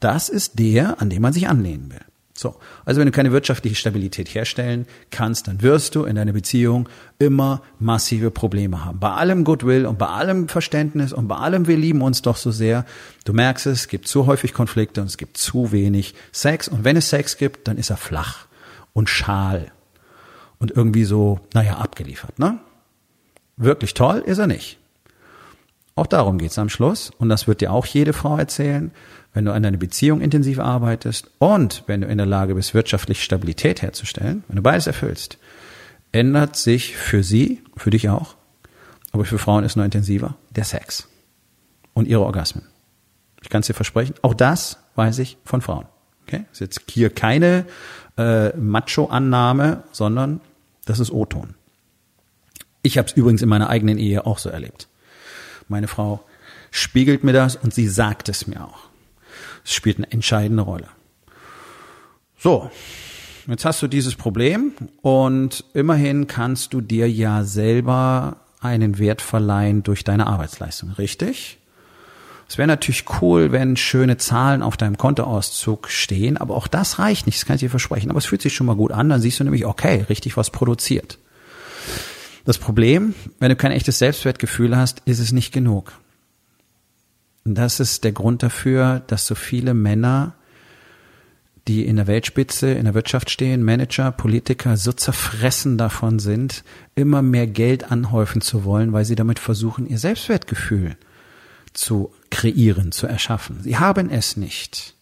Das 0.00 0.28
ist 0.28 0.58
der, 0.60 1.02
an 1.02 1.10
dem 1.10 1.20
man 1.20 1.32
sich 1.32 1.48
anlehnen 1.48 1.90
will. 1.90 2.04
So. 2.38 2.54
Also 2.84 3.00
wenn 3.00 3.06
du 3.06 3.12
keine 3.12 3.32
wirtschaftliche 3.32 3.74
Stabilität 3.74 4.32
herstellen 4.32 4.86
kannst, 5.10 5.48
dann 5.48 5.60
wirst 5.60 5.96
du 5.96 6.04
in 6.04 6.14
deiner 6.14 6.32
Beziehung 6.32 6.88
immer 7.18 7.62
massive 7.80 8.30
Probleme 8.30 8.84
haben. 8.84 9.00
Bei 9.00 9.10
allem 9.10 9.42
Goodwill 9.42 9.86
und 9.86 9.98
bei 9.98 10.06
allem 10.06 10.46
Verständnis 10.46 11.12
und 11.12 11.26
bei 11.26 11.34
allem 11.34 11.66
wir 11.66 11.76
lieben 11.76 12.00
uns 12.00 12.22
doch 12.22 12.36
so 12.36 12.52
sehr. 12.52 12.86
Du 13.24 13.32
merkst 13.32 13.66
es, 13.66 13.80
es 13.80 13.88
gibt 13.88 14.06
zu 14.06 14.26
häufig 14.26 14.54
Konflikte 14.54 15.00
und 15.00 15.08
es 15.08 15.16
gibt 15.16 15.36
zu 15.36 15.72
wenig 15.72 16.14
Sex. 16.30 16.68
Und 16.68 16.84
wenn 16.84 16.96
es 16.96 17.10
Sex 17.10 17.38
gibt, 17.38 17.66
dann 17.66 17.76
ist 17.76 17.90
er 17.90 17.96
flach 17.96 18.46
und 18.92 19.08
schal 19.08 19.72
und 20.60 20.70
irgendwie 20.70 21.04
so, 21.04 21.40
naja, 21.54 21.78
abgeliefert, 21.78 22.38
ne? 22.38 22.60
Wirklich 23.56 23.94
toll 23.94 24.18
ist 24.24 24.38
er 24.38 24.46
nicht. 24.46 24.78
Auch 25.96 26.06
darum 26.06 26.38
geht's 26.38 26.60
am 26.60 26.68
Schluss. 26.68 27.10
Und 27.18 27.28
das 27.28 27.48
wird 27.48 27.60
dir 27.60 27.72
auch 27.72 27.84
jede 27.84 28.12
Frau 28.12 28.38
erzählen 28.38 28.92
wenn 29.38 29.44
du 29.44 29.52
an 29.52 29.62
deiner 29.62 29.78
Beziehung 29.78 30.20
intensiv 30.20 30.58
arbeitest 30.58 31.30
und 31.38 31.84
wenn 31.86 32.00
du 32.00 32.08
in 32.08 32.18
der 32.18 32.26
Lage 32.26 32.56
bist, 32.56 32.74
wirtschaftlich 32.74 33.22
Stabilität 33.22 33.82
herzustellen, 33.82 34.42
wenn 34.48 34.56
du 34.56 34.62
beides 34.62 34.88
erfüllst, 34.88 35.38
ändert 36.10 36.56
sich 36.56 36.96
für 36.96 37.22
sie, 37.22 37.62
für 37.76 37.90
dich 37.90 38.08
auch, 38.08 38.34
aber 39.12 39.24
für 39.24 39.38
Frauen 39.38 39.62
ist 39.62 39.76
nur 39.76 39.84
intensiver, 39.84 40.34
der 40.50 40.64
Sex 40.64 41.06
und 41.94 42.08
ihre 42.08 42.24
Orgasmen. 42.24 42.64
Ich 43.40 43.48
kann 43.48 43.60
es 43.60 43.68
dir 43.68 43.74
versprechen, 43.74 44.16
auch 44.22 44.34
das 44.34 44.80
weiß 44.96 45.20
ich 45.20 45.38
von 45.44 45.60
Frauen. 45.60 45.86
Okay? 46.26 46.42
Das 46.48 46.54
ist 46.54 46.60
jetzt 46.60 46.90
hier 46.90 47.08
keine 47.08 47.64
äh, 48.16 48.48
Macho-Annahme, 48.56 49.84
sondern 49.92 50.40
das 50.84 50.98
ist 50.98 51.12
O-Ton. 51.12 51.54
Ich 52.82 52.98
habe 52.98 53.06
es 53.06 53.14
übrigens 53.14 53.42
in 53.42 53.48
meiner 53.48 53.70
eigenen 53.70 53.98
Ehe 53.98 54.26
auch 54.26 54.38
so 54.38 54.48
erlebt. 54.50 54.88
Meine 55.68 55.86
Frau 55.86 56.24
spiegelt 56.72 57.22
mir 57.22 57.34
das 57.34 57.54
und 57.54 57.72
sie 57.72 57.86
sagt 57.86 58.28
es 58.28 58.48
mir 58.48 58.64
auch. 58.64 58.87
Es 59.68 59.74
spielt 59.74 59.98
eine 59.98 60.10
entscheidende 60.10 60.62
Rolle. 60.62 60.86
So, 62.38 62.70
jetzt 63.46 63.66
hast 63.66 63.82
du 63.82 63.86
dieses 63.86 64.14
Problem 64.14 64.72
und 65.02 65.62
immerhin 65.74 66.26
kannst 66.26 66.72
du 66.72 66.80
dir 66.80 67.10
ja 67.10 67.44
selber 67.44 68.38
einen 68.60 68.98
Wert 68.98 69.20
verleihen 69.20 69.82
durch 69.82 70.04
deine 70.04 70.26
Arbeitsleistung, 70.26 70.92
richtig? 70.92 71.58
Es 72.48 72.56
wäre 72.56 72.66
natürlich 72.66 73.04
cool, 73.20 73.52
wenn 73.52 73.76
schöne 73.76 74.16
Zahlen 74.16 74.62
auf 74.62 74.78
deinem 74.78 74.96
Kontoauszug 74.96 75.90
stehen, 75.90 76.38
aber 76.38 76.56
auch 76.56 76.66
das 76.66 76.98
reicht 76.98 77.26
nicht, 77.26 77.38
das 77.38 77.44
kann 77.44 77.56
ich 77.56 77.60
dir 77.60 77.68
versprechen. 77.68 78.08
Aber 78.08 78.20
es 78.20 78.26
fühlt 78.26 78.40
sich 78.40 78.54
schon 78.54 78.66
mal 78.66 78.74
gut 78.74 78.90
an, 78.90 79.10
dann 79.10 79.20
siehst 79.20 79.38
du 79.38 79.44
nämlich, 79.44 79.66
okay, 79.66 80.06
richtig 80.08 80.38
was 80.38 80.48
produziert. 80.48 81.18
Das 82.46 82.56
Problem, 82.56 83.14
wenn 83.38 83.50
du 83.50 83.56
kein 83.56 83.72
echtes 83.72 83.98
Selbstwertgefühl 83.98 84.74
hast, 84.74 85.02
ist 85.04 85.18
es 85.18 85.30
nicht 85.30 85.52
genug. 85.52 85.92
Und 87.48 87.54
das 87.54 87.80
ist 87.80 88.04
der 88.04 88.12
Grund 88.12 88.42
dafür, 88.42 89.00
dass 89.06 89.26
so 89.26 89.34
viele 89.34 89.72
Männer 89.72 90.34
die 91.66 91.86
in 91.86 91.96
der 91.96 92.06
Weltspitze, 92.06 92.72
in 92.72 92.84
der 92.84 92.94
Wirtschaft 92.94 93.30
stehen, 93.30 93.62
Manager, 93.62 94.10
Politiker, 94.10 94.76
so 94.78 94.92
zerfressen 94.92 95.76
davon 95.76 96.18
sind, 96.18 96.64
immer 96.94 97.20
mehr 97.20 97.46
Geld 97.46 97.90
anhäufen 97.90 98.40
zu 98.40 98.64
wollen, 98.64 98.94
weil 98.94 99.04
sie 99.04 99.16
damit 99.16 99.38
versuchen, 99.38 99.86
ihr 99.86 99.98
Selbstwertgefühl 99.98 100.96
zu 101.74 102.12
kreieren, 102.30 102.92
zu 102.92 103.06
erschaffen. 103.06 103.60
Sie 103.62 103.76
haben 103.76 104.08
es 104.08 104.38
nicht. 104.38 104.94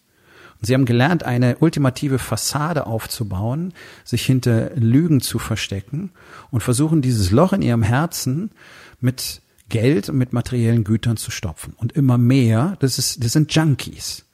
Sie 0.61 0.73
haben 0.73 0.85
gelernt, 0.85 1.23
eine 1.23 1.57
ultimative 1.59 2.19
Fassade 2.19 2.85
aufzubauen, 2.85 3.73
sich 4.03 4.25
hinter 4.25 4.71
Lügen 4.75 5.21
zu 5.21 5.39
verstecken 5.39 6.11
und 6.51 6.63
versuchen, 6.63 7.01
dieses 7.01 7.31
Loch 7.31 7.53
in 7.53 7.61
ihrem 7.61 7.83
Herzen 7.83 8.51
mit 8.99 9.41
Geld 9.69 10.11
mit 10.11 10.33
materiellen 10.33 10.83
Gütern 10.83 11.17
zu 11.17 11.31
stopfen. 11.31 11.73
Und 11.77 11.93
immer 11.93 12.17
mehr, 12.17 12.77
das 12.79 12.97
ist, 12.97 13.23
das 13.23 13.33
sind 13.33 13.53
Junkies. 13.53 14.25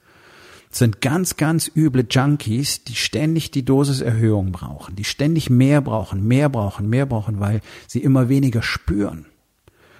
Das 0.70 0.80
sind 0.80 1.02
ganz, 1.02 1.38
ganz 1.38 1.70
üble 1.76 2.06
Junkies, 2.10 2.84
die 2.84 2.96
ständig 2.96 3.52
die 3.52 3.64
Dosiserhöhung 3.64 4.52
brauchen, 4.52 4.96
die 4.96 5.04
ständig 5.04 5.52
mehr 5.52 5.82
brauchen, 5.82 6.28
mehr 6.28 6.50
brauchen, 6.50 6.90
mehr 6.90 7.06
brauchen, 7.06 7.40
weil 7.40 7.62
sie 7.88 8.00
immer 8.00 8.28
weniger 8.28 8.64
spüren. 8.64 9.28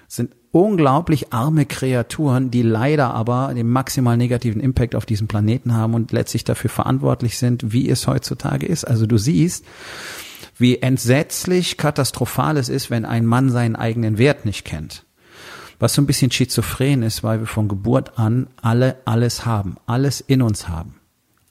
Das 0.08 0.16
sind 0.16 0.36
unglaublich 0.52 1.34
arme 1.34 1.66
Kreaturen, 1.66 2.50
die 2.50 2.62
leider 2.62 3.14
aber 3.14 3.54
den 3.54 3.70
maximal 3.70 4.18
negativen 4.18 4.62
Impact 4.62 4.96
auf 4.96 5.06
diesem 5.06 5.28
Planeten 5.28 5.76
haben 5.76 5.94
und 5.94 6.12
letztlich 6.12 6.44
dafür 6.44 6.70
verantwortlich 6.70 7.38
sind, 7.38 7.72
wie 7.72 7.90
es 7.90 8.08
heutzutage 8.08 8.66
ist. 8.66 8.84
Also 8.84 9.06
du 9.06 9.18
siehst, 9.18 9.66
wie 10.58 10.80
entsetzlich 10.80 11.78
katastrophal 11.78 12.58
es 12.58 12.70
ist, 12.70 12.90
wenn 12.90 13.06
ein 13.06 13.26
Mann 13.26 13.50
seinen 13.50 13.76
eigenen 13.76 14.18
Wert 14.18 14.46
nicht 14.46 14.66
kennt. 14.66 15.06
Was 15.84 15.96
so 15.96 16.02
ein 16.02 16.06
bisschen 16.06 16.32
schizophren 16.32 17.04
ist, 17.04 17.24
weil 17.24 17.42
wir 17.42 17.46
von 17.46 17.68
Geburt 17.68 18.18
an 18.18 18.48
alle 18.62 19.02
alles 19.04 19.46
haben, 19.46 19.76
alles 19.86 20.22
in 20.22 20.42
uns 20.42 20.70
haben. 20.70 20.96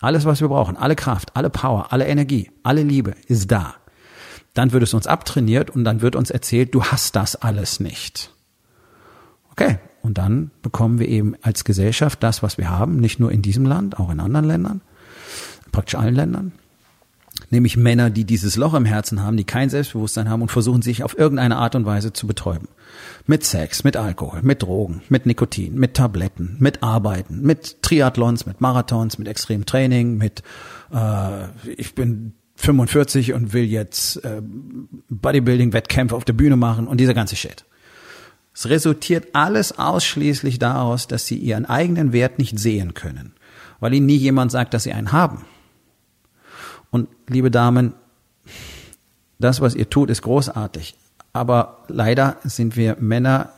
Alles, 0.00 0.24
was 0.24 0.40
wir 0.40 0.48
brauchen, 0.48 0.78
alle 0.78 0.96
Kraft, 0.96 1.36
alle 1.36 1.50
Power, 1.50 1.92
alle 1.92 2.06
Energie, 2.06 2.50
alle 2.62 2.82
Liebe 2.82 3.12
ist 3.28 3.50
da. 3.50 3.74
Dann 4.54 4.72
wird 4.72 4.84
es 4.84 4.94
uns 4.94 5.06
abtrainiert 5.06 5.68
und 5.68 5.84
dann 5.84 6.00
wird 6.00 6.16
uns 6.16 6.30
erzählt, 6.30 6.74
du 6.74 6.82
hast 6.82 7.14
das 7.14 7.36
alles 7.36 7.78
nicht. 7.78 8.32
Okay, 9.50 9.78
und 10.00 10.16
dann 10.16 10.50
bekommen 10.62 10.98
wir 10.98 11.08
eben 11.08 11.34
als 11.42 11.64
Gesellschaft 11.64 12.22
das, 12.22 12.42
was 12.42 12.56
wir 12.56 12.70
haben, 12.70 13.00
nicht 13.00 13.20
nur 13.20 13.30
in 13.30 13.42
diesem 13.42 13.66
Land, 13.66 14.00
auch 14.00 14.08
in 14.08 14.18
anderen 14.18 14.46
Ländern, 14.46 14.80
praktisch 15.72 15.96
allen 15.96 16.14
Ländern 16.14 16.52
nämlich 17.52 17.76
Männer, 17.76 18.10
die 18.10 18.24
dieses 18.24 18.56
Loch 18.56 18.74
im 18.74 18.84
Herzen 18.84 19.22
haben, 19.22 19.36
die 19.36 19.44
kein 19.44 19.70
Selbstbewusstsein 19.70 20.28
haben 20.28 20.42
und 20.42 20.50
versuchen 20.50 20.82
sich 20.82 21.04
auf 21.04 21.16
irgendeine 21.16 21.56
Art 21.56 21.74
und 21.74 21.86
Weise 21.86 22.12
zu 22.12 22.26
betäuben. 22.26 22.68
Mit 23.26 23.44
Sex, 23.44 23.84
mit 23.84 23.96
Alkohol, 23.96 24.40
mit 24.42 24.62
Drogen, 24.62 25.02
mit 25.08 25.26
Nikotin, 25.26 25.74
mit 25.74 25.94
Tabletten, 25.94 26.56
mit 26.58 26.82
Arbeiten, 26.82 27.42
mit 27.42 27.82
Triathlons, 27.82 28.46
mit 28.46 28.60
Marathons, 28.60 29.18
mit 29.18 29.28
extremem 29.28 29.66
Training, 29.66 30.16
mit 30.16 30.42
äh, 30.92 31.48
ich 31.76 31.94
bin 31.94 32.34
45 32.56 33.32
und 33.34 33.52
will 33.52 33.64
jetzt 33.64 34.24
äh, 34.24 34.42
Bodybuilding-Wettkämpfe 35.10 36.16
auf 36.16 36.24
der 36.24 36.32
Bühne 36.32 36.56
machen 36.56 36.86
und 36.86 36.98
dieser 36.98 37.14
ganze 37.14 37.36
Shit. 37.36 37.64
Es 38.54 38.68
resultiert 38.68 39.28
alles 39.34 39.78
ausschließlich 39.78 40.58
daraus, 40.58 41.06
dass 41.06 41.26
sie 41.26 41.36
ihren 41.36 41.64
eigenen 41.64 42.12
Wert 42.12 42.38
nicht 42.38 42.58
sehen 42.58 42.94
können, 42.94 43.32
weil 43.80 43.94
ihnen 43.94 44.06
nie 44.06 44.16
jemand 44.16 44.52
sagt, 44.52 44.74
dass 44.74 44.82
sie 44.82 44.92
einen 44.92 45.12
haben. 45.12 45.44
Und 46.92 47.08
liebe 47.26 47.50
Damen, 47.50 47.94
das, 49.40 49.60
was 49.60 49.74
ihr 49.74 49.90
tut, 49.90 50.10
ist 50.10 50.22
großartig. 50.22 50.94
Aber 51.32 51.78
leider 51.88 52.36
sind 52.44 52.76
wir 52.76 52.96
Männer 53.00 53.50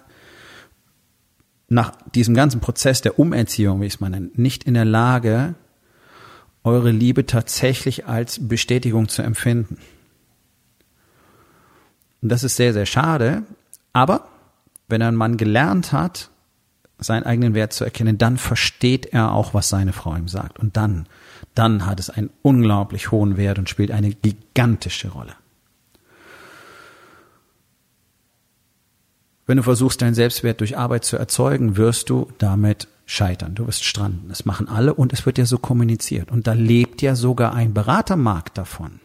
nach 1.69 1.93
diesem 2.15 2.35
ganzen 2.35 2.61
Prozess 2.61 3.03
der 3.03 3.19
Umerziehung, 3.19 3.81
wie 3.81 3.87
ich 3.87 3.95
es 3.95 4.01
mal 4.01 4.09
nenne, 4.09 4.31
nicht 4.35 4.65
in 4.65 4.75
der 4.75 4.85
Lage, 4.85 5.57
eure 6.63 6.93
Liebe 6.93 7.27
tatsächlich 7.27 8.07
als 8.07 8.49
Bestätigung 8.49 9.09
zu 9.09 9.23
empfinden. 9.23 9.79
Und 12.23 12.29
das 12.31 12.45
ist 12.45 12.57
sehr, 12.57 12.73
sehr 12.73 12.87
schade. 12.87 13.43
Aber 13.93 14.29
wenn 14.89 15.03
ein 15.03 15.17
Mann 15.17 15.37
gelernt 15.37 15.93
hat, 15.93 16.31
seinen 17.05 17.25
eigenen 17.25 17.55
Wert 17.55 17.73
zu 17.73 17.85
erkennen, 17.85 18.19
dann 18.19 18.39
versteht 18.39 19.07
er 19.07 19.33
auch, 19.33 19.55
was 19.55 19.69
seine 19.69 19.93
Frau 19.93 20.17
ihm 20.17 20.29
sagt. 20.29 20.59
Und 20.59 20.77
dann 20.77 21.07
dann 21.55 21.87
hat 21.87 22.01
es 22.01 22.11
einen 22.11 22.31
unglaublich 22.43 23.11
hohen 23.11 23.37
Wert 23.37 23.59
und 23.59 23.69
spielt 23.69 23.91
eine 23.91 24.11
gigantische 24.11 25.09
Rolle. 25.09 25.35
Wenn 29.47 29.59
du 29.59 29.63
versuchst, 29.63 30.01
deinen 30.01 30.15
Selbstwert 30.15 30.61
durch 30.61 30.79
Arbeit 30.79 31.05
zu 31.05 31.17
erzeugen, 31.17 31.77
wirst 31.77 32.09
du 32.09 32.33
damit 32.39 32.89
scheitern. 33.05 33.55
Du 33.55 33.67
wirst 33.67 33.85
stranden. 33.85 34.29
Das 34.29 34.47
machen 34.47 34.69
alle 34.69 34.95
und 34.95 35.13
es 35.13 35.27
wird 35.27 35.37
ja 35.37 35.45
so 35.45 35.59
kommuniziert. 35.59 36.33
Und 36.33 36.47
da 36.47 36.55
lebt 36.55 37.03
ja 37.03 37.15
sogar 37.15 37.53
ein 37.53 37.75
Beratermarkt 37.75 38.57
davon. 38.57 39.01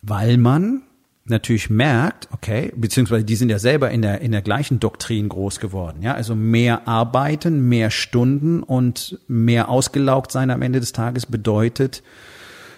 Weil 0.00 0.38
man 0.38 0.82
natürlich 1.30 1.70
merkt, 1.70 2.28
okay, 2.32 2.72
beziehungsweise 2.76 3.24
die 3.24 3.36
sind 3.36 3.50
ja 3.50 3.58
selber 3.58 3.90
in 3.90 4.02
der, 4.02 4.20
in 4.20 4.32
der 4.32 4.42
gleichen 4.42 4.80
Doktrin 4.80 5.28
groß 5.28 5.60
geworden, 5.60 6.02
ja, 6.02 6.14
also 6.14 6.34
mehr 6.34 6.86
arbeiten, 6.88 7.68
mehr 7.68 7.90
Stunden 7.90 8.62
und 8.62 9.18
mehr 9.28 9.68
ausgelaugt 9.68 10.32
sein 10.32 10.50
am 10.50 10.62
Ende 10.62 10.80
des 10.80 10.92
Tages 10.92 11.26
bedeutet, 11.26 12.02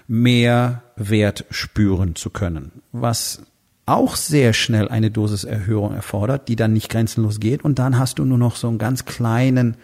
mehr 0.07 0.83
Wert 0.97 1.45
spüren 1.51 2.17
zu 2.17 2.31
können, 2.31 2.83
was 2.93 3.43
auch 3.87 4.17
sehr 4.17 4.53
schnell 4.53 4.89
eine 4.89 5.11
Dosiserhöhung 5.11 5.95
erfordert, 5.95 6.49
die 6.49 6.57
dann 6.57 6.73
nicht 6.73 6.91
grenzenlos 6.91 7.41
geht. 7.41 7.65
Und 7.65 7.79
dann 7.79 7.99
hast 7.99 8.19
du 8.19 8.25
nur 8.25 8.39
noch 8.39 8.57
so 8.57 8.69
einen 8.69 8.79
ganz 8.79 9.05
kleinen, 9.05 9.77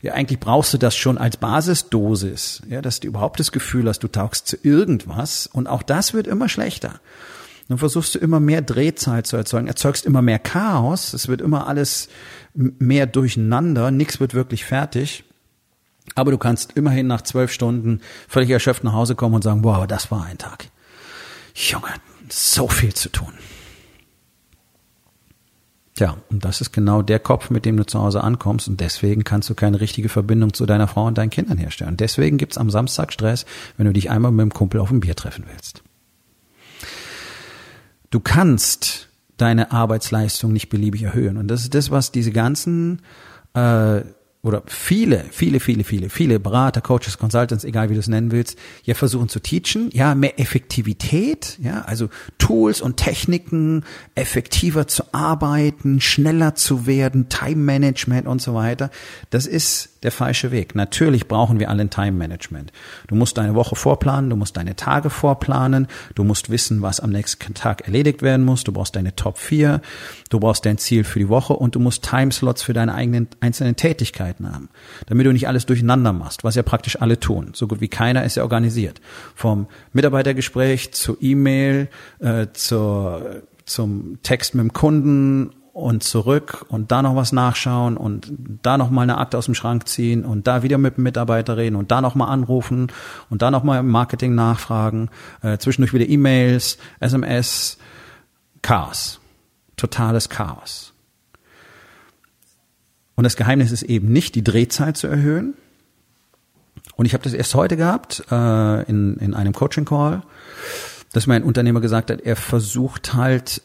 ja, 0.00 0.14
eigentlich 0.14 0.40
brauchst 0.40 0.72
du 0.74 0.78
das 0.78 0.96
schon 0.96 1.18
als 1.18 1.36
Basisdosis, 1.36 2.62
ja, 2.68 2.80
dass 2.80 3.00
du 3.00 3.08
überhaupt 3.08 3.38
das 3.40 3.52
Gefühl 3.52 3.88
hast, 3.88 4.00
du 4.00 4.08
taugst 4.08 4.48
zu 4.48 4.56
irgendwas. 4.62 5.46
Und 5.46 5.68
auch 5.68 5.82
das 5.82 6.14
wird 6.14 6.26
immer 6.26 6.48
schlechter. 6.48 7.00
Dann 7.72 7.78
versuchst 7.78 8.14
du 8.14 8.18
immer 8.18 8.38
mehr 8.38 8.60
Drehzahl 8.60 9.24
zu 9.24 9.34
erzeugen, 9.38 9.66
erzeugst 9.66 10.04
immer 10.04 10.20
mehr 10.20 10.38
Chaos, 10.38 11.14
es 11.14 11.28
wird 11.28 11.40
immer 11.40 11.68
alles 11.68 12.10
mehr 12.52 13.06
durcheinander, 13.06 13.90
nichts 13.90 14.20
wird 14.20 14.34
wirklich 14.34 14.66
fertig. 14.66 15.24
Aber 16.14 16.32
du 16.32 16.36
kannst 16.36 16.72
immerhin 16.72 17.06
nach 17.06 17.22
zwölf 17.22 17.50
Stunden 17.50 18.02
völlig 18.28 18.50
erschöpft 18.50 18.84
nach 18.84 18.92
Hause 18.92 19.14
kommen 19.14 19.36
und 19.36 19.42
sagen, 19.42 19.64
wow, 19.64 19.86
das 19.86 20.10
war 20.10 20.26
ein 20.26 20.36
Tag. 20.36 20.66
Junge, 21.54 21.88
so 22.28 22.68
viel 22.68 22.92
zu 22.92 23.08
tun. 23.08 23.32
Ja, 25.96 26.18
und 26.28 26.44
das 26.44 26.60
ist 26.60 26.72
genau 26.72 27.00
der 27.00 27.20
Kopf, 27.20 27.48
mit 27.48 27.64
dem 27.64 27.78
du 27.78 27.86
zu 27.86 27.98
Hause 27.98 28.22
ankommst 28.22 28.68
und 28.68 28.80
deswegen 28.80 29.24
kannst 29.24 29.48
du 29.48 29.54
keine 29.54 29.80
richtige 29.80 30.10
Verbindung 30.10 30.52
zu 30.52 30.66
deiner 30.66 30.88
Frau 30.88 31.06
und 31.06 31.16
deinen 31.16 31.30
Kindern 31.30 31.56
herstellen. 31.56 31.96
Deswegen 31.96 32.36
gibt's 32.36 32.58
am 32.58 32.68
Samstag 32.68 33.14
Stress, 33.14 33.46
wenn 33.78 33.86
du 33.86 33.94
dich 33.94 34.10
einmal 34.10 34.30
mit 34.30 34.42
dem 34.42 34.52
Kumpel 34.52 34.78
auf 34.78 34.90
ein 34.90 35.00
Bier 35.00 35.16
treffen 35.16 35.46
willst. 35.50 35.82
Du 38.12 38.20
kannst 38.20 39.08
deine 39.38 39.72
Arbeitsleistung 39.72 40.52
nicht 40.52 40.68
beliebig 40.68 41.02
erhöhen. 41.02 41.38
Und 41.38 41.48
das 41.48 41.62
ist 41.62 41.74
das, 41.74 41.90
was 41.90 42.12
diese 42.12 42.30
ganzen 42.30 43.00
äh, 43.54 44.02
oder 44.44 44.64
viele, 44.66 45.24
viele, 45.30 45.60
viele, 45.60 45.84
viele, 45.84 46.10
viele 46.10 46.40
Berater, 46.40 46.80
Coaches, 46.80 47.16
Consultants, 47.16 47.62
egal 47.62 47.90
wie 47.90 47.94
du 47.94 48.00
es 48.00 48.08
nennen 48.08 48.32
willst, 48.32 48.58
ja 48.82 48.94
versuchen 48.94 49.28
zu 49.28 49.38
teachen, 49.38 49.88
ja, 49.92 50.16
mehr 50.16 50.40
Effektivität, 50.40 51.58
ja, 51.62 51.82
also 51.82 52.08
Tools 52.38 52.80
und 52.80 52.96
Techniken, 52.96 53.84
effektiver 54.16 54.88
zu 54.88 55.04
arbeiten, 55.12 56.00
schneller 56.00 56.56
zu 56.56 56.86
werden, 56.86 57.28
Time 57.28 57.62
Management 57.62 58.26
und 58.26 58.42
so 58.42 58.52
weiter. 58.52 58.90
Das 59.30 59.46
ist 59.46 59.90
der 60.02 60.10
falsche 60.10 60.50
Weg. 60.50 60.74
Natürlich 60.74 61.28
brauchen 61.28 61.60
wir 61.60 61.70
alle 61.70 61.82
ein 61.82 61.90
Time 61.90 62.10
Management. 62.10 62.72
Du 63.06 63.14
musst 63.14 63.38
deine 63.38 63.54
Woche 63.54 63.76
vorplanen, 63.76 64.28
du 64.28 64.34
musst 64.34 64.56
deine 64.56 64.74
Tage 64.74 65.08
vorplanen, 65.08 65.86
du 66.16 66.24
musst 66.24 66.50
wissen, 66.50 66.82
was 66.82 66.98
am 66.98 67.10
nächsten 67.10 67.54
Tag 67.54 67.82
erledigt 67.82 68.22
werden 68.22 68.44
muss, 68.44 68.64
du 68.64 68.72
brauchst 68.72 68.96
deine 68.96 69.14
Top 69.14 69.38
4, 69.38 69.80
du 70.30 70.40
brauchst 70.40 70.66
dein 70.66 70.78
Ziel 70.78 71.04
für 71.04 71.20
die 71.20 71.28
Woche 71.28 71.52
und 71.52 71.76
du 71.76 71.78
musst 71.78 72.02
Timeslots 72.02 72.62
für 72.62 72.72
deine 72.72 72.94
eigenen 72.94 73.28
einzelnen 73.38 73.76
Tätigkeiten 73.76 74.31
haben, 74.40 74.68
damit 75.06 75.26
du 75.26 75.32
nicht 75.32 75.48
alles 75.48 75.66
durcheinander 75.66 76.12
machst, 76.12 76.44
was 76.44 76.54
ja 76.54 76.62
praktisch 76.62 77.00
alle 77.00 77.20
tun. 77.20 77.52
So 77.54 77.66
gut 77.66 77.80
wie 77.80 77.88
keiner 77.88 78.24
ist 78.24 78.36
ja 78.36 78.42
organisiert. 78.42 79.00
Vom 79.34 79.66
Mitarbeitergespräch 79.92 80.92
zur 80.92 81.16
E-Mail, 81.20 81.88
äh, 82.20 82.46
zur 82.52 83.42
zum 83.64 84.18
Text 84.22 84.54
mit 84.54 84.62
dem 84.62 84.72
Kunden 84.72 85.50
und 85.72 86.02
zurück 86.02 86.66
und 86.68 86.92
da 86.92 87.00
noch 87.00 87.16
was 87.16 87.32
nachschauen 87.32 87.96
und 87.96 88.30
da 88.62 88.76
noch 88.76 88.90
mal 88.90 89.02
eine 89.02 89.18
Akte 89.18 89.38
aus 89.38 89.46
dem 89.46 89.54
Schrank 89.54 89.88
ziehen 89.88 90.24
und 90.24 90.46
da 90.46 90.62
wieder 90.62 90.76
mit 90.76 90.98
dem 90.98 91.04
Mitarbeiter 91.04 91.56
reden 91.56 91.76
und 91.76 91.90
da 91.90 92.00
noch 92.00 92.14
mal 92.14 92.26
anrufen 92.26 92.88
und 93.30 93.42
da 93.42 93.50
noch 93.50 93.62
mal 93.62 93.82
Marketing 93.82 94.34
nachfragen, 94.34 95.08
äh, 95.40 95.56
zwischendurch 95.58 95.94
wieder 95.94 96.08
E-Mails, 96.08 96.76
SMS, 97.00 97.78
Chaos, 98.60 99.20
totales 99.76 100.28
Chaos. 100.28 100.91
Und 103.14 103.24
das 103.24 103.36
Geheimnis 103.36 103.72
ist 103.72 103.82
eben 103.82 104.12
nicht 104.12 104.34
die 104.34 104.44
Drehzeit 104.44 104.96
zu 104.96 105.06
erhöhen. 105.06 105.54
Und 106.96 107.06
ich 107.06 107.14
habe 107.14 107.24
das 107.24 107.32
erst 107.32 107.54
heute 107.54 107.76
gehabt 107.76 108.24
äh, 108.30 108.82
in, 108.84 109.16
in 109.16 109.34
einem 109.34 109.52
Coaching 109.52 109.84
Call, 109.84 110.22
dass 111.12 111.26
mein 111.26 111.42
Unternehmer 111.42 111.80
gesagt 111.80 112.10
hat, 112.10 112.20
er 112.20 112.36
versucht 112.36 113.14
halt 113.14 113.62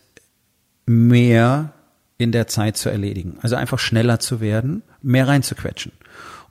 mehr 0.85 1.73
in 2.17 2.31
der 2.31 2.47
Zeit 2.47 2.77
zu 2.77 2.89
erledigen. 2.89 3.37
Also 3.41 3.55
einfach 3.55 3.79
schneller 3.79 4.19
zu 4.19 4.41
werden, 4.41 4.83
mehr 5.01 5.27
reinzuquetschen. 5.27 5.91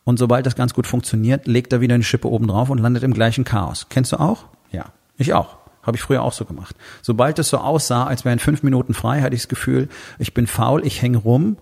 Und 0.05 0.19
sobald 0.19 0.47
das 0.47 0.55
ganz 0.55 0.73
gut 0.73 0.87
funktioniert, 0.87 1.47
legt 1.49 1.73
er 1.73 1.81
wieder 1.81 1.95
eine 1.95 2.05
Schippe 2.05 2.29
oben 2.29 2.47
drauf 2.47 2.71
und 2.71 2.79
landet 2.79 3.03
im 3.03 3.13
gleichen 3.13 3.45
Chaos. 3.45 3.87
Kennst 3.91 4.13
du 4.13 4.21
auch? 4.21 4.45
Ja, 4.71 4.87
ich 5.19 5.35
auch. 5.35 5.57
Habe 5.83 5.97
ich 5.97 6.03
früher 6.03 6.23
auch 6.23 6.33
so 6.33 6.45
gemacht. 6.45 6.77
Sobald 7.03 7.39
es 7.39 7.49
so 7.49 7.59
aussah, 7.59 8.05
als 8.05 8.25
wären 8.25 8.39
fünf 8.39 8.63
Minuten 8.63 8.95
frei, 8.95 9.23
hatte 9.23 9.35
ich 9.35 9.43
das 9.43 9.49
Gefühl, 9.49 9.89
ich 10.19 10.35
bin 10.35 10.47
faul, 10.47 10.87
ich 10.87 11.03
hänge 11.03 11.19
rum 11.19 11.57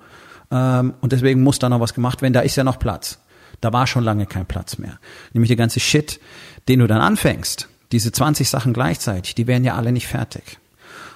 ähm, 0.55 0.95
und 1.01 1.13
deswegen 1.13 1.43
muss 1.43 1.59
da 1.59 1.69
noch 1.69 1.81
was 1.81 1.93
gemacht 1.93 2.23
werden. 2.23 2.33
Da 2.33 2.41
ist 2.41 2.57
ja 2.57 2.65
noch 2.65 2.79
Platz. 2.79 3.19
Da 3.61 3.73
war 3.73 3.87
schon 3.87 4.05
lange 4.05 4.27
kein 4.27 4.47
Platz 4.47 4.79
mehr. 4.79 4.99
Nämlich 5.33 5.49
der 5.49 5.57
ganze 5.57 5.81
Shit, 5.81 6.21
den 6.69 6.79
du 6.79 6.87
dann 6.87 7.01
anfängst, 7.01 7.69
diese 7.93 8.13
20 8.13 8.49
Sachen 8.49 8.73
gleichzeitig, 8.73 9.35
die 9.35 9.47
werden 9.47 9.65
ja 9.65 9.75
alle 9.75 9.93
nicht 9.93 10.07
fertig. 10.07 10.59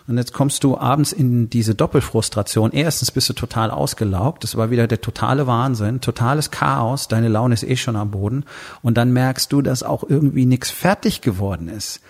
Und 0.09 0.17
jetzt 0.17 0.33
kommst 0.33 0.65
du 0.65 0.79
abends 0.79 1.13
in 1.13 1.51
diese 1.51 1.75
Doppelfrustration. 1.75 2.73
Erstens 2.73 3.11
bist 3.11 3.29
du 3.29 3.35
total 3.35 3.71
ausgelaugt. 3.71 4.43
Das 4.43 4.57
war 4.57 4.71
wieder 4.71 4.87
der 4.87 5.03
totale 5.03 5.47
Wahnsinn, 5.47 6.01
totales 6.01 6.51
Chaos. 6.51 7.09
Deine 7.09 7.29
Laune 7.29 7.53
ist 7.53 7.63
eh 7.63 7.77
schon 7.77 7.95
am 7.95 8.11
Boden. 8.11 8.45
Und 8.81 8.97
dann 8.97 9.13
merkst 9.13 9.53
du, 9.53 9.61
dass 9.61 9.83
auch 9.83 10.03
irgendwie 10.09 10.47
nichts 10.47 10.71
fertig 10.71 11.21
geworden 11.21 11.69
ist. 11.69 12.01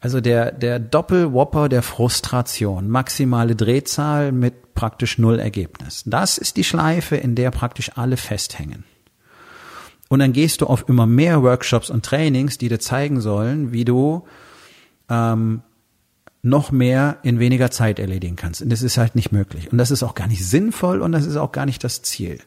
Also 0.00 0.20
der, 0.20 0.52
der 0.52 0.78
Doppelwhopper 0.78 1.68
der 1.68 1.82
Frustration, 1.82 2.88
maximale 2.88 3.56
Drehzahl 3.56 4.30
mit 4.30 4.74
praktisch 4.74 5.18
null 5.18 5.40
Ergebnis. 5.40 6.04
Das 6.06 6.38
ist 6.38 6.56
die 6.56 6.64
Schleife, 6.64 7.16
in 7.16 7.34
der 7.34 7.50
praktisch 7.50 7.90
alle 7.96 8.16
festhängen. 8.16 8.84
Und 10.08 10.20
dann 10.20 10.32
gehst 10.32 10.60
du 10.60 10.66
auf 10.66 10.88
immer 10.88 11.06
mehr 11.06 11.42
Workshops 11.42 11.90
und 11.90 12.04
Trainings, 12.04 12.58
die 12.58 12.68
dir 12.68 12.78
zeigen 12.78 13.20
sollen, 13.20 13.72
wie 13.72 13.84
du 13.84 14.24
ähm, 15.10 15.62
noch 16.42 16.70
mehr 16.70 17.18
in 17.24 17.40
weniger 17.40 17.70
Zeit 17.70 17.98
erledigen 17.98 18.36
kannst. 18.36 18.62
Und 18.62 18.70
das 18.70 18.82
ist 18.82 18.98
halt 18.98 19.16
nicht 19.16 19.32
möglich. 19.32 19.70
Und 19.72 19.78
das 19.78 19.90
ist 19.90 20.04
auch 20.04 20.14
gar 20.14 20.28
nicht 20.28 20.46
sinnvoll 20.46 21.02
und 21.02 21.12
das 21.12 21.26
ist 21.26 21.36
auch 21.36 21.52
gar 21.52 21.66
nicht 21.66 21.82
das 21.82 22.02
Ziel. 22.02 22.38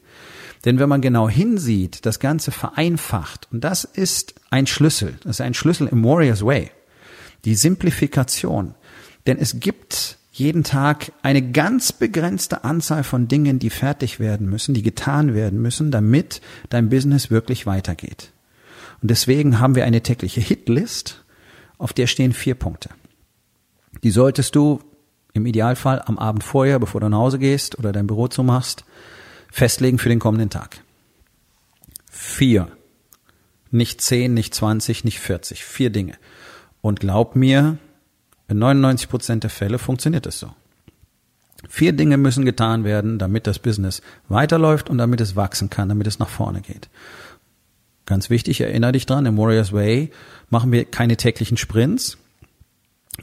Denn 0.64 0.80
wenn 0.80 0.90
man 0.90 1.02
genau 1.02 1.28
hinsieht, 1.28 2.06
das 2.06 2.20
Ganze 2.20 2.52
vereinfacht, 2.52 3.48
und 3.52 3.64
das 3.64 3.84
ist 3.84 4.36
ein 4.52 4.68
Schlüssel, 4.68 5.18
das 5.24 5.38
ist 5.38 5.42
ein 5.42 5.54
Schlüssel 5.54 5.88
im 5.88 6.04
Warriors 6.04 6.46
Way, 6.46 6.72
die 7.46 7.56
Simplifikation. 7.56 8.76
Denn 9.28 9.38
es 9.38 9.60
gibt 9.60 10.18
jeden 10.32 10.64
Tag 10.64 11.12
eine 11.22 11.52
ganz 11.52 11.92
begrenzte 11.92 12.64
Anzahl 12.64 13.04
von 13.04 13.28
Dingen, 13.28 13.60
die 13.60 13.70
fertig 13.70 14.20
werden 14.20 14.50
müssen, 14.50 14.74
die 14.74 14.82
getan 14.82 15.34
werden 15.34 15.62
müssen, 15.62 15.92
damit 15.92 16.42
dein 16.70 16.90
Business 16.90 17.30
wirklich 17.30 17.66
weitergeht. 17.66 18.32
Und 19.02 19.12
deswegen 19.12 19.60
haben 19.60 19.76
wir 19.76 19.86
eine 19.86 20.02
tägliche 20.02 20.42
Hitlist, 20.42 21.24
auf 21.78 21.94
der 21.94 22.08
stehen 22.08 22.34
vier 22.34 22.56
Punkte. 22.56 22.90
Die 24.04 24.12
solltest 24.12 24.56
du 24.56 24.80
im 25.34 25.46
Idealfall 25.46 26.02
am 26.06 26.18
Abend 26.18 26.44
vorher, 26.44 26.80
bevor 26.80 27.02
du 27.02 27.10
nach 27.10 27.18
Hause 27.18 27.40
gehst 27.40 27.78
oder 27.78 27.92
dein 27.92 28.08
Büro 28.08 28.28
zumachst, 28.28 28.86
festlegen 29.52 29.98
für 29.98 30.10
den 30.10 30.20
kommenden 30.20 30.50
Tag. 30.50 30.82
Vier. 32.10 32.70
Nicht 33.70 34.02
zehn, 34.02 34.34
nicht 34.34 34.54
zwanzig, 34.54 35.04
nicht 35.04 35.20
vierzig. 35.20 35.64
Vier 35.64 35.90
Dinge. 35.90 36.14
Und 36.82 37.00
glaub 37.00 37.36
mir, 37.36 37.78
in 38.48 38.60
99 38.60 39.10
Prozent 39.10 39.44
der 39.44 39.50
Fälle 39.50 39.80
funktioniert 39.80 40.26
es 40.26 40.40
so. 40.40 40.52
Vier 41.70 41.94
Dinge 41.94 42.18
müssen 42.18 42.44
getan 42.44 42.84
werden, 42.84 43.20
damit 43.20 43.46
das 43.48 43.60
Business 43.60 44.02
weiterläuft 44.28 44.90
und 44.90 44.98
damit 44.98 45.22
es 45.22 45.36
wachsen 45.36 45.70
kann, 45.70 45.90
damit 45.90 46.08
es 46.08 46.20
nach 46.20 46.30
vorne 46.30 46.62
geht. 46.62 46.90
Ganz 48.06 48.30
wichtig, 48.30 48.60
erinnere 48.62 48.94
dich 48.94 49.06
dran, 49.06 49.26
im 49.26 49.38
Warriors 49.38 49.72
Way 49.72 50.12
machen 50.50 50.72
wir 50.72 50.86
keine 50.86 51.18
täglichen 51.18 51.58
Sprints. 51.58 52.18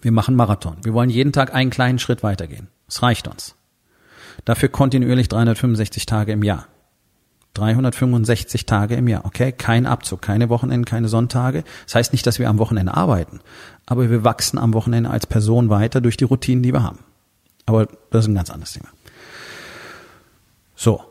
Wir 0.01 0.13
machen 0.13 0.37
Marathon. 0.37 0.77
Wir 0.85 0.95
wollen 0.95 1.11
jeden 1.11 1.33
Tag 1.33 1.53
einen 1.53 1.71
kleinen 1.71 1.99
Schritt 1.99 2.23
weitergehen. 2.23 2.69
Es 2.87 3.03
reicht 3.03 3.27
uns. 3.27 3.57
Dafür 4.45 4.69
kontinuierlich 4.69 5.29
365 5.29 6.07
Tage 6.07 6.33
im 6.33 6.43
Jahr. 6.43 6.69
365 7.55 8.67
Tage 8.67 8.95
im 8.95 9.09
Jahr, 9.09 9.25
okay? 9.25 9.53
Kein 9.53 9.87
Abzug, 9.87 10.23
keine 10.23 10.49
Wochenenden, 10.49 10.85
keine 10.85 11.09
Sonntage. 11.09 11.65
Das 11.87 11.95
heißt 11.95 12.13
nicht, 12.13 12.27
dass 12.27 12.39
wir 12.39 12.49
am 12.49 12.59
Wochenende 12.59 12.95
arbeiten, 12.95 13.41
aber 13.87 14.11
wir 14.11 14.25
wachsen 14.25 14.59
am 14.59 14.75
Wochenende 14.75 15.11
als 15.11 15.27
Person 15.27 15.71
weiter 15.71 16.01
durch 16.01 16.17
die 16.17 16.25
Routinen, 16.25 16.63
die 16.63 16.73
wir 16.73 16.83
haben. 16.83 17.01
Aber 17.67 17.87
das 18.11 18.25
ist 18.25 18.29
ein 18.29 18.35
ganz 18.35 18.51
anderes 18.51 18.73
Thema. 18.73 18.89
So. 20.77 21.03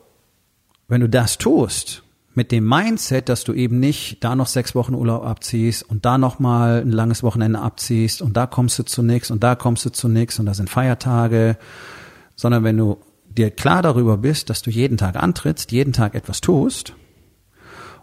Wenn 0.88 1.02
du 1.02 1.10
das 1.10 1.38
tust, 1.38 2.04
mit 2.38 2.52
dem 2.52 2.68
Mindset, 2.68 3.30
dass 3.30 3.44
du 3.44 3.54
eben 3.54 3.80
nicht 3.80 4.24
da 4.24 4.36
noch 4.36 4.46
sechs 4.46 4.76
Wochen 4.76 4.94
Urlaub 4.94 5.26
abziehst 5.26 5.82
und 5.90 6.06
da 6.06 6.20
noch 6.20 6.38
mal 6.38 6.82
ein 6.82 6.92
langes 6.92 7.24
Wochenende 7.24 7.60
abziehst 7.60 8.22
und 8.22 8.38
da 8.38 8.46
kommst 8.46 8.78
du 8.78 8.84
zu 8.84 9.02
nichts 9.02 9.32
und 9.32 9.44
da 9.44 9.56
kommst 9.56 9.84
du 9.86 9.90
zu 9.90 10.08
nichts 10.08 10.38
und 10.40 10.46
da 10.46 10.54
sind 10.54 10.70
Feiertage, 10.70 11.58
sondern 12.36 12.64
wenn 12.64 12.78
du 12.78 13.00
dir 13.38 13.52
klar 13.52 13.82
darüber 13.82 14.18
bist, 14.18 14.50
dass 14.50 14.62
du 14.62 14.70
jeden 14.70 14.98
Tag 14.98 15.16
antrittst, 15.16 15.72
jeden 15.72 15.94
Tag 15.94 16.16
etwas 16.16 16.42
tust 16.42 16.94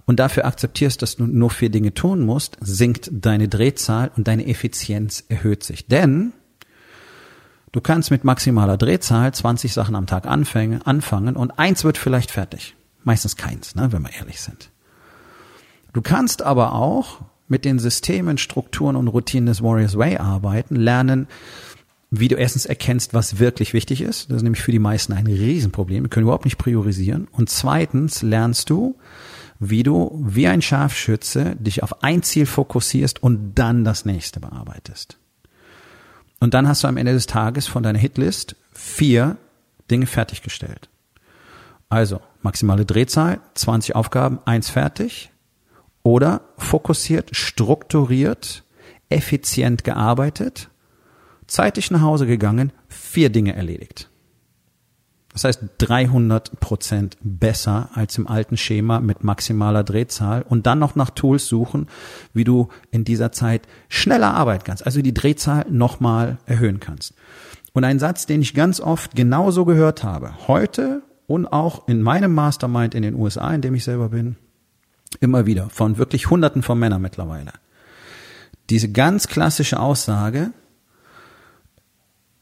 und 0.06 0.20
dafür 0.20 0.44
akzeptierst, 0.44 1.00
dass 1.02 1.16
du 1.16 1.26
nur 1.26 1.50
vier 1.50 1.70
Dinge 1.70 1.94
tun 1.94 2.22
musst, 2.22 2.56
sinkt 2.60 3.10
deine 3.12 3.48
Drehzahl 3.48 4.10
und 4.16 4.28
deine 4.28 4.46
Effizienz 4.46 5.24
erhöht 5.28 5.64
sich. 5.64 5.86
Denn 5.86 6.32
du 7.72 7.80
kannst 7.80 8.10
mit 8.10 8.24
maximaler 8.24 8.76
Drehzahl 8.76 9.32
20 9.32 9.72
Sachen 9.72 9.94
am 9.94 10.06
Tag 10.06 10.26
anfangen, 10.26 10.82
anfangen 10.82 11.36
und 11.36 11.58
eins 11.58 11.84
wird 11.84 11.98
vielleicht 11.98 12.30
fertig. 12.30 12.76
Meistens 13.02 13.36
keins, 13.36 13.74
ne, 13.74 13.92
wenn 13.92 14.02
wir 14.02 14.12
ehrlich 14.12 14.40
sind. 14.40 14.70
Du 15.92 16.02
kannst 16.02 16.42
aber 16.42 16.74
auch 16.74 17.20
mit 17.48 17.64
den 17.64 17.78
Systemen, 17.78 18.38
Strukturen 18.38 18.96
und 18.96 19.08
Routinen 19.08 19.46
des 19.46 19.62
Warriors 19.62 19.96
Way 19.96 20.16
arbeiten, 20.16 20.76
lernen, 20.76 21.28
wie 22.20 22.28
du 22.28 22.36
erstens 22.36 22.66
erkennst, 22.66 23.14
was 23.14 23.38
wirklich 23.38 23.72
wichtig 23.72 24.00
ist. 24.00 24.30
Das 24.30 24.38
ist 24.38 24.42
nämlich 24.42 24.62
für 24.62 24.72
die 24.72 24.78
meisten 24.78 25.12
ein 25.12 25.26
Riesenproblem. 25.26 26.04
Wir 26.04 26.10
können 26.10 26.24
überhaupt 26.24 26.44
nicht 26.44 26.58
priorisieren. 26.58 27.28
Und 27.32 27.50
zweitens 27.50 28.22
lernst 28.22 28.70
du, 28.70 28.96
wie 29.58 29.82
du 29.82 30.22
wie 30.24 30.46
ein 30.46 30.62
Scharfschütze 30.62 31.56
dich 31.56 31.82
auf 31.82 32.02
ein 32.02 32.22
Ziel 32.22 32.46
fokussierst 32.46 33.22
und 33.22 33.54
dann 33.54 33.84
das 33.84 34.04
nächste 34.04 34.40
bearbeitest. 34.40 35.18
Und 36.40 36.54
dann 36.54 36.68
hast 36.68 36.84
du 36.84 36.88
am 36.88 36.96
Ende 36.96 37.12
des 37.12 37.26
Tages 37.26 37.66
von 37.66 37.82
deiner 37.82 37.98
Hitlist 37.98 38.56
vier 38.72 39.36
Dinge 39.90 40.06
fertiggestellt. 40.06 40.88
Also 41.88 42.20
maximale 42.42 42.84
Drehzahl, 42.84 43.40
20 43.54 43.94
Aufgaben, 43.94 44.38
eins 44.44 44.68
fertig. 44.68 45.30
Oder 46.02 46.42
fokussiert, 46.58 47.34
strukturiert, 47.34 48.62
effizient 49.08 49.84
gearbeitet 49.84 50.68
zeitig 51.46 51.90
nach 51.90 52.00
Hause 52.00 52.26
gegangen, 52.26 52.72
vier 52.88 53.30
Dinge 53.30 53.54
erledigt. 53.54 54.10
Das 55.34 55.42
heißt 55.42 55.62
300 55.78 56.60
Prozent 56.60 57.16
besser 57.20 57.90
als 57.92 58.16
im 58.18 58.28
alten 58.28 58.56
Schema 58.56 59.00
mit 59.00 59.24
maximaler 59.24 59.82
Drehzahl 59.82 60.42
und 60.48 60.66
dann 60.66 60.78
noch 60.78 60.94
nach 60.94 61.10
Tools 61.10 61.48
suchen, 61.48 61.88
wie 62.32 62.44
du 62.44 62.68
in 62.92 63.02
dieser 63.02 63.32
Zeit 63.32 63.62
schneller 63.88 64.32
arbeiten 64.32 64.62
kannst, 64.64 64.86
also 64.86 65.02
die 65.02 65.12
Drehzahl 65.12 65.66
nochmal 65.68 66.38
erhöhen 66.46 66.78
kannst. 66.78 67.14
Und 67.72 67.82
ein 67.82 67.98
Satz, 67.98 68.26
den 68.26 68.42
ich 68.42 68.54
ganz 68.54 68.80
oft 68.80 69.16
genauso 69.16 69.64
gehört 69.64 70.04
habe, 70.04 70.46
heute 70.46 71.02
und 71.26 71.46
auch 71.46 71.88
in 71.88 72.00
meinem 72.00 72.32
Mastermind 72.32 72.94
in 72.94 73.02
den 73.02 73.16
USA, 73.16 73.52
in 73.52 73.60
dem 73.60 73.74
ich 73.74 73.82
selber 73.82 74.10
bin, 74.10 74.36
immer 75.18 75.46
wieder 75.46 75.68
von 75.70 75.98
wirklich 75.98 76.30
Hunderten 76.30 76.62
von 76.62 76.78
Männern 76.78 77.02
mittlerweile. 77.02 77.52
Diese 78.70 78.92
ganz 78.92 79.26
klassische 79.26 79.80
Aussage, 79.80 80.52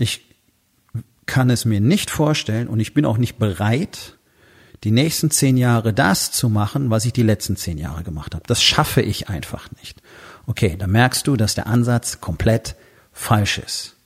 ich 0.02 0.22
kann 1.26 1.50
es 1.50 1.64
mir 1.64 1.80
nicht 1.80 2.10
vorstellen 2.10 2.68
und 2.68 2.80
ich 2.80 2.94
bin 2.94 3.06
auch 3.06 3.18
nicht 3.18 3.38
bereit, 3.38 4.18
die 4.84 4.90
nächsten 4.90 5.30
zehn 5.30 5.56
Jahre 5.56 5.92
das 5.92 6.32
zu 6.32 6.48
machen, 6.48 6.90
was 6.90 7.04
ich 7.04 7.12
die 7.12 7.22
letzten 7.22 7.56
zehn 7.56 7.78
Jahre 7.78 8.02
gemacht 8.02 8.34
habe. 8.34 8.44
Das 8.46 8.62
schaffe 8.62 9.00
ich 9.00 9.28
einfach 9.28 9.70
nicht. 9.80 10.02
Okay, 10.46 10.76
da 10.76 10.86
merkst 10.86 11.26
du, 11.26 11.36
dass 11.36 11.54
der 11.54 11.68
Ansatz 11.68 12.20
komplett 12.20 12.74
falsch 13.12 13.58
ist. 13.58 13.96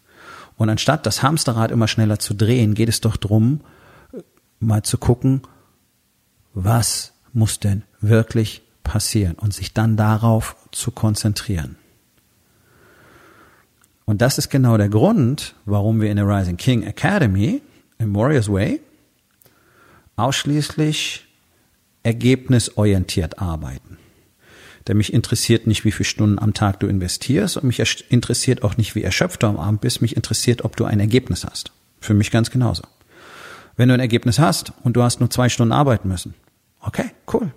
Und 0.57 0.69
anstatt 0.69 1.07
das 1.07 1.23
Hamsterrad 1.23 1.71
immer 1.71 1.89
schneller 1.89 2.19
zu 2.19 2.35
drehen, 2.35 2.75
geht 2.75 2.89
es 2.89 3.01
doch 3.01 3.17
drum, 3.17 3.61
mal 4.61 4.83
zu 4.83 4.99
gucken, 4.99 5.43
was 6.53 7.13
muss 7.33 7.61
denn 7.61 7.83
wirklich 8.01 8.63
passieren 8.83 9.35
und 9.35 9.53
sich 9.53 9.75
dann 9.75 9.97
darauf 9.97 10.57
zu 10.73 10.91
konzentrieren. 10.91 11.77
Und 14.07 14.23
das 14.23 14.39
ist 14.39 14.49
genau 14.51 14.77
der 14.77 14.89
Grund, 14.89 15.57
warum 15.65 16.01
wir 16.01 16.11
in 16.11 16.17
der 16.17 16.29
Rising 16.29 16.57
King 16.57 16.85
Academy 16.85 17.61
im 17.99 18.15
Warriors 18.15 18.51
Way 18.51 18.81
ausschließlich 20.15 21.27
ergebnisorientiert 22.05 23.41
arbeiten. 23.41 23.99
Denn 24.87 24.97
mich 24.97 25.13
interessiert 25.13 25.67
nicht, 25.67 25.85
wie 25.85 25.91
viele 25.91 26.05
Stunden 26.05 26.39
am 26.39 26.55
Tag 26.55 26.79
du 26.79 26.87
investierst 26.87 27.57
und 27.57 27.65
mich 27.65 27.81
interessiert 28.09 28.63
auch 28.63 28.77
nicht, 28.77 28.95
wie 28.95 29.03
erschöpft 29.03 29.43
du 29.43 29.49
am 29.49 29.59
Abend 29.59 29.81
bist. 29.81 30.01
Mich 30.01 30.15
interessiert, 30.15 30.65
ob 30.65 30.77
du 30.77 30.85
ein 30.85 31.01
Ergebnis 31.01 31.45
hast. 31.45 31.73
Für 32.01 32.15
mich 32.15 32.31
ganz 32.31 32.53
genauso. 32.53 32.85
Wenn 33.77 33.89
du 33.89 33.95
ein 33.95 34.01
Ergebnis 34.01 34.39
hast 34.39 34.73
und 34.85 34.95
du 34.95 35.03
hast 35.03 35.19
nur 35.19 35.31
zwei 35.31 35.49
Stunden 35.49 35.73
arbeiten 35.73 36.09
müssen, 36.09 36.35
okay, 36.81 37.11
cool. 37.33 37.53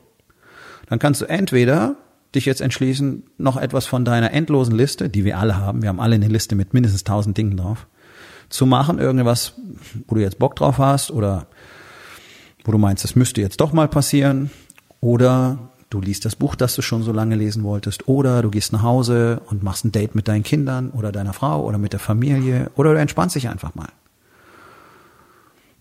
Dann 0.87 0.97
kannst 0.97 1.21
du 1.21 1.25
entweder 1.25 1.95
dich 2.35 2.45
jetzt 2.45 2.61
entschließen, 2.61 3.23
noch 3.37 3.57
etwas 3.57 3.85
von 3.85 4.05
deiner 4.05 4.31
endlosen 4.31 4.75
Liste, 4.75 5.09
die 5.09 5.25
wir 5.25 5.39
alle 5.39 5.57
haben, 5.57 5.81
wir 5.81 5.89
haben 5.89 5.99
alle 5.99 6.15
eine 6.15 6.27
Liste 6.27 6.55
mit 6.55 6.73
mindestens 6.73 7.03
tausend 7.03 7.37
Dingen 7.37 7.57
drauf, 7.57 7.87
zu 8.49 8.65
machen, 8.65 8.99
irgendwas, 8.99 9.53
wo 10.07 10.15
du 10.15 10.21
jetzt 10.21 10.39
Bock 10.39 10.55
drauf 10.55 10.77
hast 10.77 11.11
oder 11.11 11.47
wo 12.63 12.71
du 12.71 12.77
meinst, 12.77 13.03
das 13.03 13.15
müsste 13.15 13.41
jetzt 13.41 13.61
doch 13.61 13.73
mal 13.73 13.87
passieren. 13.87 14.51
Oder 15.01 15.69
du 15.89 16.01
liest 16.01 16.25
das 16.25 16.35
Buch, 16.35 16.55
das 16.55 16.75
du 16.75 16.81
schon 16.81 17.03
so 17.03 17.11
lange 17.11 17.35
lesen 17.35 17.63
wolltest. 17.63 18.07
Oder 18.07 18.41
du 18.41 18.49
gehst 18.49 18.73
nach 18.73 18.83
Hause 18.83 19.41
und 19.47 19.63
machst 19.63 19.85
ein 19.85 19.91
Date 19.91 20.13
mit 20.13 20.27
deinen 20.27 20.43
Kindern 20.43 20.89
oder 20.91 21.11
deiner 21.11 21.33
Frau 21.33 21.63
oder 21.63 21.77
mit 21.77 21.93
der 21.93 21.99
Familie. 21.99 22.69
Oder 22.75 22.93
du 22.93 22.99
entspannst 22.99 23.35
dich 23.35 23.47
einfach 23.49 23.75
mal. 23.75 23.89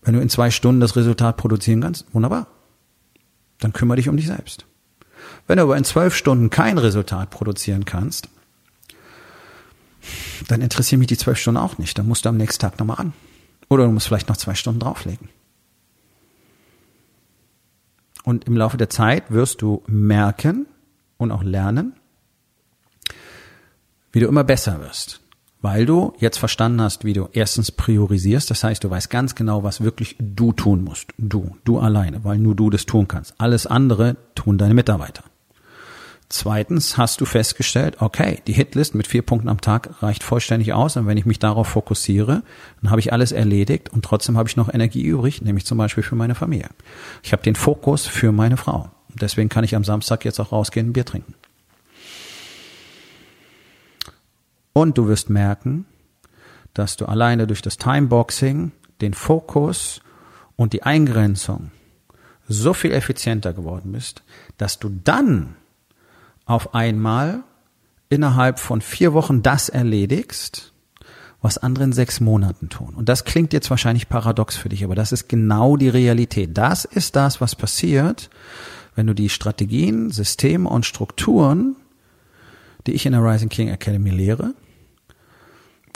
Wenn 0.01 0.13
du 0.13 0.21
in 0.21 0.29
zwei 0.29 0.49
Stunden 0.49 0.79
das 0.79 0.95
Resultat 0.95 1.37
produzieren 1.37 1.81
kannst, 1.81 2.05
wunderbar. 2.13 2.47
Dann 3.59 3.73
kümmere 3.73 3.97
dich 3.97 4.07
um 4.07 4.15
dich 4.15 4.27
selbst. 4.27 4.65
Wenn 5.49 5.57
du 5.57 5.63
aber 5.63 5.77
in 5.77 5.83
zwölf 5.83 6.15
Stunden 6.15 6.51
kein 6.51 6.77
Resultat 6.77 7.31
produzieren 7.31 7.83
kannst, 7.83 8.29
dann 10.47 10.61
interessieren 10.61 10.99
mich 10.99 11.07
die 11.07 11.17
zwölf 11.17 11.39
Stunden 11.39 11.57
auch 11.57 11.79
nicht. 11.79 11.97
Dann 11.97 12.07
musst 12.07 12.23
du 12.23 12.29
am 12.29 12.37
nächsten 12.37 12.61
Tag 12.61 12.77
nochmal 12.77 12.97
ran. 12.97 13.13
Oder 13.67 13.85
du 13.85 13.91
musst 13.91 14.05
vielleicht 14.05 14.29
noch 14.29 14.37
zwei 14.37 14.53
Stunden 14.53 14.79
drauflegen. 14.79 15.27
Und 18.23 18.45
im 18.45 18.55
Laufe 18.55 18.77
der 18.77 18.91
Zeit 18.91 19.31
wirst 19.31 19.63
du 19.63 19.81
merken 19.87 20.67
und 21.17 21.31
auch 21.31 21.41
lernen, 21.41 21.93
wie 24.11 24.19
du 24.19 24.27
immer 24.27 24.43
besser 24.43 24.79
wirst. 24.81 25.19
Weil 25.63 25.87
du 25.87 26.13
jetzt 26.19 26.37
verstanden 26.37 26.79
hast, 26.79 27.05
wie 27.05 27.13
du 27.13 27.27
erstens 27.33 27.71
priorisierst. 27.71 28.51
Das 28.51 28.63
heißt, 28.63 28.83
du 28.83 28.89
weißt 28.91 29.09
ganz 29.09 29.33
genau, 29.33 29.63
was 29.63 29.81
wirklich 29.81 30.15
du 30.19 30.53
tun 30.53 30.83
musst. 30.83 31.07
Du, 31.17 31.57
du 31.63 31.79
alleine, 31.79 32.23
weil 32.23 32.37
nur 32.37 32.53
du 32.53 32.69
das 32.69 32.85
tun 32.85 33.07
kannst. 33.07 33.33
Alles 33.39 33.65
andere 33.65 34.15
tun 34.35 34.59
deine 34.59 34.75
Mitarbeiter. 34.75 35.23
Zweitens 36.31 36.95
hast 36.95 37.21
du 37.21 37.25
festgestellt, 37.25 38.01
okay, 38.01 38.39
die 38.45 38.53
Hitlist 38.53 38.93
mit 38.93 39.07
vier 39.07 39.23
Punkten 39.23 39.49
am 39.49 39.61
Tag 39.61 40.03
reicht 40.03 40.21
vollständig 40.21 40.73
aus 40.73 40.95
und 40.95 41.07
wenn 41.07 41.17
ich 41.17 41.25
mich 41.25 41.39
darauf 41.39 41.67
fokussiere, 41.67 42.43
dann 42.81 42.91
habe 42.91 42.99
ich 42.99 43.11
alles 43.11 43.31
erledigt 43.31 43.89
und 43.89 44.05
trotzdem 44.05 44.37
habe 44.37 44.47
ich 44.47 44.55
noch 44.55 44.71
Energie 44.71 45.01
übrig, 45.01 45.41
nämlich 45.41 45.65
zum 45.65 45.79
Beispiel 45.79 46.03
für 46.03 46.15
meine 46.15 46.35
Familie. 46.35 46.69
Ich 47.23 47.31
habe 47.31 47.41
den 47.41 47.55
Fokus 47.55 48.05
für 48.05 48.31
meine 48.31 48.57
Frau. 48.57 48.91
Deswegen 49.19 49.49
kann 49.49 49.63
ich 49.63 49.75
am 49.75 49.83
Samstag 49.83 50.23
jetzt 50.23 50.39
auch 50.39 50.51
rausgehen 50.51 50.87
und 50.87 50.93
Bier 50.93 51.05
trinken. 51.05 51.33
Und 54.71 54.99
du 54.99 55.07
wirst 55.07 55.31
merken, 55.31 55.85
dass 56.75 56.95
du 56.95 57.07
alleine 57.07 57.47
durch 57.47 57.63
das 57.63 57.77
Timeboxing 57.77 58.71
den 59.01 59.15
Fokus 59.15 60.01
und 60.55 60.73
die 60.73 60.83
Eingrenzung 60.83 61.71
so 62.47 62.73
viel 62.73 62.91
effizienter 62.91 63.51
geworden 63.51 63.93
bist, 63.93 64.21
dass 64.57 64.77
du 64.77 64.89
dann 65.03 65.55
auf 66.49 66.73
einmal 66.73 67.43
innerhalb 68.09 68.59
von 68.59 68.81
vier 68.81 69.13
Wochen 69.13 69.43
das 69.43 69.69
erledigst, 69.69 70.73
was 71.41 71.59
andere 71.59 71.85
in 71.85 71.93
sechs 71.93 72.19
Monaten 72.19 72.69
tun. 72.69 72.95
Und 72.95 73.07
das 73.07 73.23
klingt 73.23 73.53
jetzt 73.53 73.69
wahrscheinlich 73.69 74.09
paradox 74.09 74.57
für 74.57 74.67
dich, 74.67 74.83
aber 74.83 74.95
das 74.95 75.11
ist 75.11 75.29
genau 75.29 75.77
die 75.77 75.89
Realität. 75.89 76.57
Das 76.57 76.85
ist 76.85 77.15
das, 77.15 77.39
was 77.39 77.55
passiert, 77.55 78.31
wenn 78.95 79.05
du 79.05 79.13
die 79.13 79.29
Strategien, 79.29 80.09
Systeme 80.09 80.67
und 80.67 80.87
Strukturen, 80.87 81.75
die 82.87 82.93
ich 82.93 83.05
in 83.05 83.11
der 83.11 83.23
Rising 83.23 83.49
King 83.49 83.69
Academy 83.69 84.09
lehre, 84.09 84.55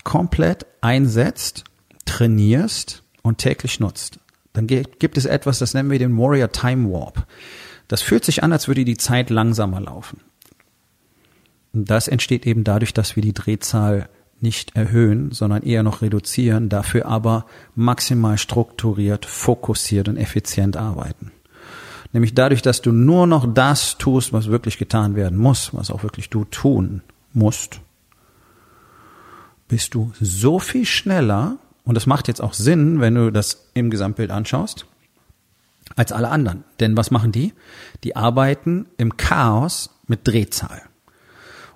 komplett 0.03 0.67
einsetzt, 0.81 1.63
trainierst 2.05 3.01
und 3.23 3.39
täglich 3.39 3.79
nutzt. 3.79 4.19
Dann 4.53 4.67
gibt 4.67 5.17
es 5.17 5.25
etwas, 5.25 5.57
das 5.57 5.73
nennen 5.73 5.89
wir 5.89 5.97
den 5.97 6.15
Warrior 6.15 6.51
Time 6.51 6.91
Warp. 6.91 7.25
Das 7.87 8.03
fühlt 8.03 8.23
sich 8.23 8.43
an, 8.43 8.53
als 8.53 8.67
würde 8.67 8.85
die 8.85 8.97
Zeit 8.97 9.31
langsamer 9.31 9.81
laufen. 9.81 10.19
Das 11.73 12.07
entsteht 12.07 12.45
eben 12.45 12.63
dadurch, 12.63 12.93
dass 12.93 13.15
wir 13.15 13.23
die 13.23 13.33
Drehzahl 13.33 14.07
nicht 14.39 14.75
erhöhen, 14.75 15.31
sondern 15.31 15.63
eher 15.63 15.81
noch 15.81 16.01
reduzieren, 16.01 16.69
dafür 16.69 17.07
aber 17.07 17.45
maximal 17.75 18.37
strukturiert, 18.37 19.25
fokussiert 19.25 20.07
und 20.07 20.17
effizient 20.17 20.77
arbeiten. 20.77 21.31
Nämlich 22.11 22.35
dadurch, 22.35 22.61
dass 22.61 22.81
du 22.81 22.91
nur 22.91 23.25
noch 23.25 23.51
das 23.51 23.97
tust, 23.97 24.33
was 24.33 24.47
wirklich 24.47 24.77
getan 24.77 25.15
werden 25.15 25.37
muss, 25.37 25.73
was 25.73 25.89
auch 25.89 26.03
wirklich 26.03 26.29
du 26.29 26.45
tun 26.45 27.01
musst, 27.33 27.79
bist 29.67 29.95
du 29.95 30.11
so 30.21 30.59
viel 30.59 30.85
schneller, 30.85 31.57
und 31.85 31.95
das 31.95 32.05
macht 32.05 32.27
jetzt 32.27 32.41
auch 32.41 32.53
Sinn, 32.53 32.99
wenn 32.99 33.15
du 33.15 33.31
das 33.31 33.69
im 33.73 33.89
Gesamtbild 33.89 34.29
anschaust, 34.29 34.85
als 35.95 36.11
alle 36.11 36.29
anderen. 36.29 36.63
Denn 36.79 36.95
was 36.95 37.09
machen 37.09 37.31
die? 37.31 37.53
Die 38.03 38.15
arbeiten 38.15 38.85
im 38.97 39.17
Chaos 39.17 39.89
mit 40.07 40.27
Drehzahl. 40.27 40.83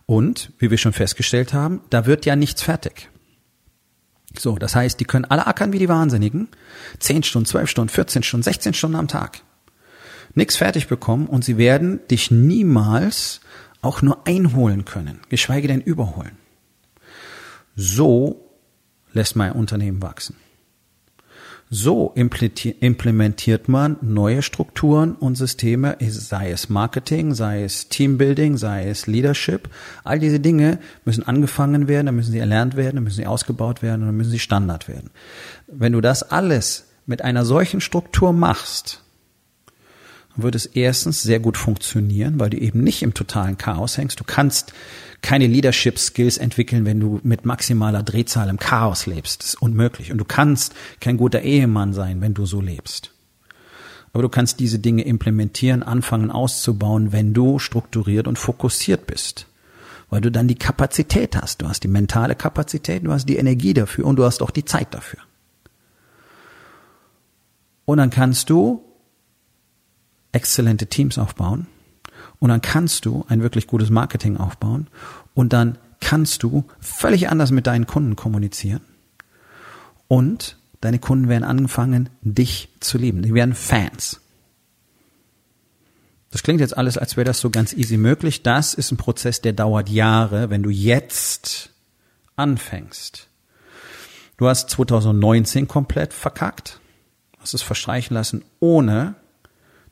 Und, 0.08 0.54
wie 0.58 0.72
wir 0.72 0.78
schon 0.78 0.93
festgestellt 0.93 1.54
haben, 1.54 1.82
da 1.89 2.06
wird 2.08 2.26
ja 2.26 2.36
nichts 2.36 2.63
fertig. 2.63 3.10
So, 4.39 4.56
das 4.56 4.76
heißt, 4.76 5.00
die 5.00 5.06
können 5.06 5.26
alle 5.26 5.48
ackern 5.48 5.74
wie 5.74 5.80
die 5.80 5.89
Wahnsinnigen. 5.89 6.48
Zehn 6.98 7.24
Stunden, 7.24 7.46
zwölf 7.46 7.70
Stunden, 7.70 7.89
14 7.89 8.24
Stunden, 8.24 8.43
16 8.43 8.74
Stunden 8.74 8.96
am 8.96 9.10
Tag. 9.10 9.41
Nix 10.34 10.56
fertig 10.56 10.88
bekommen 10.88 11.28
und 11.28 11.43
sie 11.43 11.58
werden 11.58 12.00
dich 12.08 12.32
niemals 12.32 13.41
auch 13.82 14.02
nur 14.02 14.26
einholen 14.26 14.86
können, 14.86 15.20
geschweige 15.30 15.67
denn 15.67 15.82
überholen. 15.82 16.38
So 17.76 18.50
lässt 19.13 19.36
mein 19.36 19.52
Unternehmen 19.52 20.02
wachsen. 20.02 20.38
So 21.69 22.13
implementiert 22.15 23.67
man 23.67 23.97
neue 24.01 24.41
Strukturen 24.41 25.15
und 25.15 25.36
Systeme, 25.36 25.97
sei 25.99 26.51
es 26.51 26.69
Marketing, 26.69 27.34
sei 27.34 27.63
es 27.63 27.89
Teambuilding, 27.89 28.56
sei 28.56 28.88
es 28.88 29.06
Leadership. 29.06 29.69
All 30.06 30.17
diese 30.17 30.39
Dinge 30.39 30.80
müssen 31.03 31.27
angefangen 31.27 31.89
werden, 31.89 32.06
dann 32.06 32.15
müssen 32.15 32.32
sie 32.32 32.39
erlernt 32.39 32.77
werden, 32.77 32.95
dann 32.95 33.03
müssen 33.03 33.17
sie 33.17 33.27
ausgebaut 33.27 33.82
werden 33.82 34.06
dann 34.06 34.15
müssen 34.15 34.32
sie 34.32 34.39
Standard 34.39 34.88
werden. 34.88 35.10
Wenn 35.67 35.91
du 35.91 35.99
das 35.99 36.23
alles 36.23 36.86
mit 37.06 37.21
einer 37.21 37.43
solchen 37.43 37.82
Struktur 37.82 38.32
machst, 38.32 39.03
wird 40.38 40.56
es 40.56 40.65
erstens 40.65 41.21
sehr 41.21 41.39
gut 41.39 41.58
funktionieren, 41.58 42.39
weil 42.39 42.50
du 42.50 42.58
eben 42.58 42.84
nicht 42.84 43.04
im 43.04 43.13
totalen 43.13 43.58
Chaos 43.58 43.97
hängst. 43.97 44.19
Du 44.19 44.23
kannst 44.23 44.73
keine 45.21 45.47
Leadership 45.47 45.97
Skills 45.97 46.38
entwickeln, 46.38 46.86
wenn 46.86 47.00
du 47.00 47.19
mit 47.23 47.45
maximaler 47.45 48.04
Drehzahl 48.04 48.50
im 48.50 48.60
Chaos 48.60 49.06
lebst. 49.06 49.41
Das 49.41 49.50
ist 49.50 49.62
unmöglich. 49.62 50.12
Und 50.12 50.19
du 50.19 50.26
kannst 50.26 50.73
kein 51.00 51.17
guter 51.17 51.41
Ehemann 51.41 51.93
sein, 51.93 52.21
wenn 52.21 52.34
du 52.34 52.45
so 52.45 52.62
lebst. 52.62 53.12
Aber 54.13 54.23
du 54.23 54.30
kannst 54.30 54.60
diese 54.60 54.80
Dinge 54.80 55.04
implementieren, 55.04 55.84
anfangen 55.84 56.32
auszubauen, 56.32 57.12
wenn 57.12 57.34
du 57.34 57.60
strukturiert 57.60 58.28
und 58.28 58.39
fokussiert 58.39 59.06
bist. 59.06 59.47
Weil 60.10 60.21
du 60.21 60.32
dann 60.32 60.47
die 60.47 60.56
Kapazität 60.56 61.36
hast. 61.36 61.62
Du 61.62 61.67
hast 61.67 61.84
die 61.84 61.89
mentale 61.89 62.36
Kapazität, 62.36 63.06
du 63.06 63.12
hast 63.12 63.28
die 63.28 63.38
Energie 63.38 63.73
dafür 63.73 64.06
und 64.06 64.15
du 64.15 64.23
hast 64.23 64.41
auch 64.41 64.52
die 64.52 64.65
Zeit 64.65 64.93
dafür. 64.93 65.19
Und 67.86 67.97
dann 67.97 68.10
kannst 68.10 68.50
du 68.50 68.87
exzellente 70.38 70.86
Teams 70.86 71.17
aufbauen 71.17 71.65
und 72.39 72.50
dann 72.50 72.62
kannst 72.62 73.06
du 73.06 73.26
ein 73.28 73.41
wirklich 73.41 73.65
gutes 73.65 73.89
Marketing 73.89 74.38
aufbauen 74.38 74.88
und 75.34 75.52
dann 75.52 75.80
kannst 76.00 76.43
du 76.43 76.65
völlig 76.80 77.30
anders 77.30 77.50
mit 77.50 77.65
deinen 77.65 77.88
Kunden 77.88 78.15
kommunizieren. 78.15 78.82
Und 80.08 80.58
deine 80.80 81.00
Kunden 81.00 81.28
werden 81.28 81.43
angefangen, 81.43 82.10
dich 82.21 82.69
zu 82.80 83.00
lieben. 83.00 83.23
Die 83.23 83.34
werden 83.34 83.56
Fans. 83.56 84.21
Das 86.30 86.43
klingt 86.43 86.60
jetzt 86.60 86.78
alles, 86.78 86.97
als 87.00 87.17
wäre 87.17 87.26
das 87.26 87.39
so 87.39 87.50
ganz 87.50 87.73
easy 87.73 87.97
möglich. 87.97 88.43
Das 88.43 88.76
ist 88.76 88.91
ein 88.91 88.97
Prozess, 88.97 89.41
der 89.41 89.54
dauert 89.54 89.89
Jahre, 89.89 90.52
wenn 90.52 90.62
du 90.62 90.69
jetzt 90.69 91.71
anfängst. 92.36 93.28
Du 94.38 94.47
hast 94.47 94.69
2019 94.69 95.67
komplett 95.67 96.13
verkackt, 96.13 96.80
hast 97.39 97.56
es 97.56 97.63
verstreichen 97.63 98.13
lassen, 98.13 98.45
ohne 98.60 99.15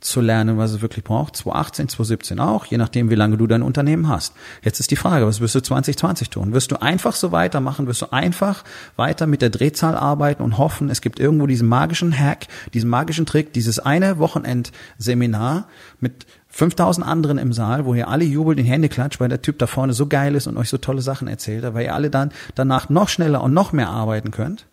zu 0.06 0.22
lernen, 0.22 0.58
was 0.58 0.72
es 0.72 0.82
wirklich 0.82 1.04
braucht. 1.04 1.36
2018, 1.36 1.90
2017 1.90 2.40
auch, 2.40 2.66
je 2.66 2.78
nachdem, 2.78 3.10
wie 3.10 3.16
lange 3.16 3.38
du 3.38 3.48
dein 3.48 3.62
Unternehmen 3.62 4.08
hast. 4.08 4.34
Jetzt 4.64 4.80
ist 4.80 4.92
die 4.92 4.96
Frage, 4.96 5.26
was 5.28 5.42
wirst 5.42 5.56
du 5.56 5.62
2020 5.62 6.30
tun? 6.30 6.54
Wirst 6.54 6.72
du 6.72 6.82
einfach 6.82 7.16
so 7.16 7.32
weitermachen? 7.32 7.88
Wirst 7.88 8.02
du 8.04 8.12
einfach 8.12 8.64
weiter 8.96 9.28
mit 9.28 9.42
der 9.42 9.50
Drehzahl 9.50 9.96
arbeiten 9.96 10.44
und 10.44 10.58
hoffen, 10.58 10.90
es 10.90 11.02
gibt 11.02 11.20
irgendwo 11.20 11.48
diesen 11.48 11.68
magischen 11.68 12.18
Hack, 12.18 12.48
diesen 12.74 12.90
magischen 12.90 13.26
Trick, 13.26 13.54
dieses 13.54 13.80
eine 13.80 14.20
Wochenendseminar 14.20 15.68
mit 16.00 16.26
5000 16.50 17.06
anderen 17.06 17.38
im 17.38 17.52
Saal, 17.52 17.86
wo 17.86 17.94
ihr 17.96 18.08
alle 18.08 18.24
jubelt, 18.24 18.60
in 18.60 18.66
Hände 18.66 18.88
klatscht, 18.88 19.20
weil 19.20 19.30
der 19.30 19.42
Typ 19.42 19.60
da 19.60 19.68
vorne 19.68 19.94
so 19.94 20.08
geil 20.08 20.36
ist 20.36 20.48
und 20.48 20.56
euch 20.56 20.70
so 20.70 20.78
tolle 20.78 21.02
Sachen 21.02 21.28
erzählt, 21.28 21.66
weil 21.74 21.86
ihr 21.86 21.94
alle 21.94 22.10
dann 22.10 22.32
danach 22.56 22.90
noch 22.90 23.10
schneller 23.10 23.44
und 23.44 23.54
noch 23.54 23.74
mehr 23.74 23.90
arbeiten 23.90 24.32
könnt? 24.32 24.66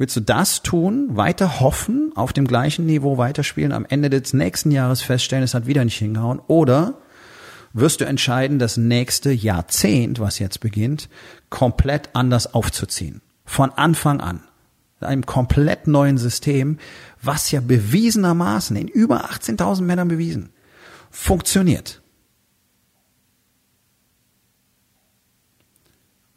Willst 0.00 0.16
du 0.16 0.20
das 0.20 0.62
tun, 0.62 1.14
weiter 1.14 1.60
hoffen, 1.60 2.12
auf 2.14 2.32
dem 2.32 2.46
gleichen 2.46 2.86
Niveau 2.86 3.18
weiterspielen, 3.18 3.70
am 3.70 3.84
Ende 3.84 4.08
des 4.08 4.32
nächsten 4.32 4.70
Jahres 4.70 5.02
feststellen, 5.02 5.44
es 5.44 5.52
hat 5.52 5.66
wieder 5.66 5.84
nicht 5.84 5.98
hingehauen? 5.98 6.40
Oder 6.46 6.94
wirst 7.74 8.00
du 8.00 8.06
entscheiden, 8.06 8.58
das 8.58 8.78
nächste 8.78 9.30
Jahrzehnt, 9.30 10.18
was 10.18 10.38
jetzt 10.38 10.60
beginnt, 10.60 11.10
komplett 11.50 12.08
anders 12.14 12.54
aufzuziehen? 12.54 13.20
Von 13.44 13.72
Anfang 13.72 14.22
an. 14.22 14.40
In 15.02 15.06
einem 15.06 15.26
komplett 15.26 15.86
neuen 15.86 16.16
System, 16.16 16.78
was 17.20 17.50
ja 17.50 17.60
bewiesenermaßen 17.60 18.76
in 18.76 18.88
über 18.88 19.26
18.000 19.26 19.82
Männern 19.82 20.08
bewiesen 20.08 20.48
funktioniert. 21.10 22.00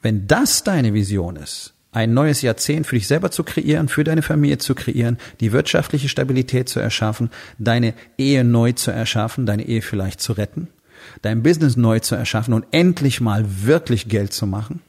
Wenn 0.02 0.28
das 0.28 0.66
deine 0.66 0.94
Vision 0.94 1.38
ist, 1.38 1.73
ein 1.94 2.14
neues 2.14 2.42
Jahrzehnt 2.42 2.88
für 2.88 2.96
dich 2.96 3.08
selber 3.08 3.32
zu 3.32 3.44
kreieren, 3.44 3.88
für 3.88 4.04
deine 4.04 4.24
Familie 4.24 4.58
zu 4.58 4.76
kreieren, 4.76 5.18
die 5.40 5.52
wirtschaftliche 5.52 6.10
Stabilität 6.10 6.68
zu 6.68 6.80
erschaffen, 6.80 7.30
deine 7.60 7.94
Ehe 8.18 8.44
neu 8.44 8.74
zu 8.74 8.92
erschaffen, 8.92 9.46
deine 9.46 9.66
Ehe 9.66 9.82
vielleicht 9.82 10.20
zu 10.20 10.34
retten, 10.34 10.68
dein 11.22 11.44
Business 11.44 11.78
neu 11.78 12.00
zu 12.00 12.16
erschaffen 12.16 12.54
und 12.54 12.66
endlich 12.72 13.22
mal 13.22 13.46
wirklich 13.64 14.10
Geld 14.10 14.34
zu 14.34 14.48
machen, 14.48 14.82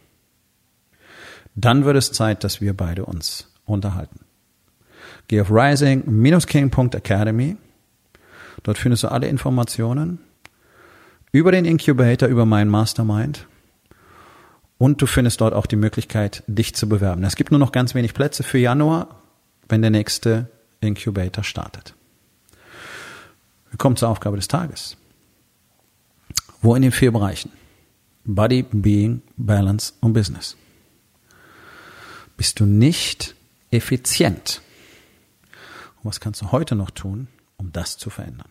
dann 1.55 1.85
wird 1.85 1.97
es 1.97 2.11
Zeit, 2.11 2.43
dass 2.43 2.61
wir 2.61 2.75
beide 2.75 3.05
uns 3.05 3.49
unterhalten. 3.65 4.19
Geh 5.29 5.41
auf 5.41 5.51
rising-king.academy. 5.51 7.57
Dort 8.63 8.79
findest 8.79 9.05
du 9.05 9.09
alle 9.09 9.29
Informationen 9.29 10.19
über 11.33 11.53
den 11.53 11.65
Incubator, 11.65 12.29
über 12.29 12.45
meinen 12.47 12.71
Mastermind. 12.71 13.47
Und 14.85 15.01
du 15.01 15.07
findest 15.07 15.41
dort 15.41 15.55
auch 15.55 15.65
die 15.65 15.77
Möglichkeit, 15.77 16.43
dich 16.47 16.75
zu 16.75 16.87
bewerben. 16.87 17.25
Es 17.25 17.37
gibt 17.37 17.51
nur 17.51 17.59
noch 17.59 17.73
ganz 17.73 17.95
wenig 17.95 18.13
Plätze 18.13 18.43
für 18.43 18.59
Januar, 18.59 19.23
wenn 19.67 19.81
der 19.81 19.91
nächste 19.91 20.51
Incubator 20.83 21.43
startet. 21.43 21.95
Wir 23.71 23.79
kommen 23.79 23.97
zur 23.97 24.11
Aufgabe 24.11 24.37
des 24.37 24.47
Tages. 24.47 24.99
Wo 26.61 26.75
in 26.75 26.83
den 26.83 26.93
vier 26.93 27.13
Bereichen? 27.13 27.51
Body, 28.27 28.63
Being, 28.63 29.23
Balance 29.39 29.95
und 30.01 30.13
Business. 30.13 30.55
Bist 32.37 32.61
du 32.61 32.67
nicht 32.67 33.35
effizient? 33.71 34.61
Und 36.03 36.11
was 36.11 36.21
kannst 36.21 36.43
du 36.43 36.53
heute 36.53 36.75
noch 36.75 36.91
tun, 36.91 37.29
um 37.57 37.73
das 37.73 37.97
zu 37.97 38.11
verändern? 38.11 38.51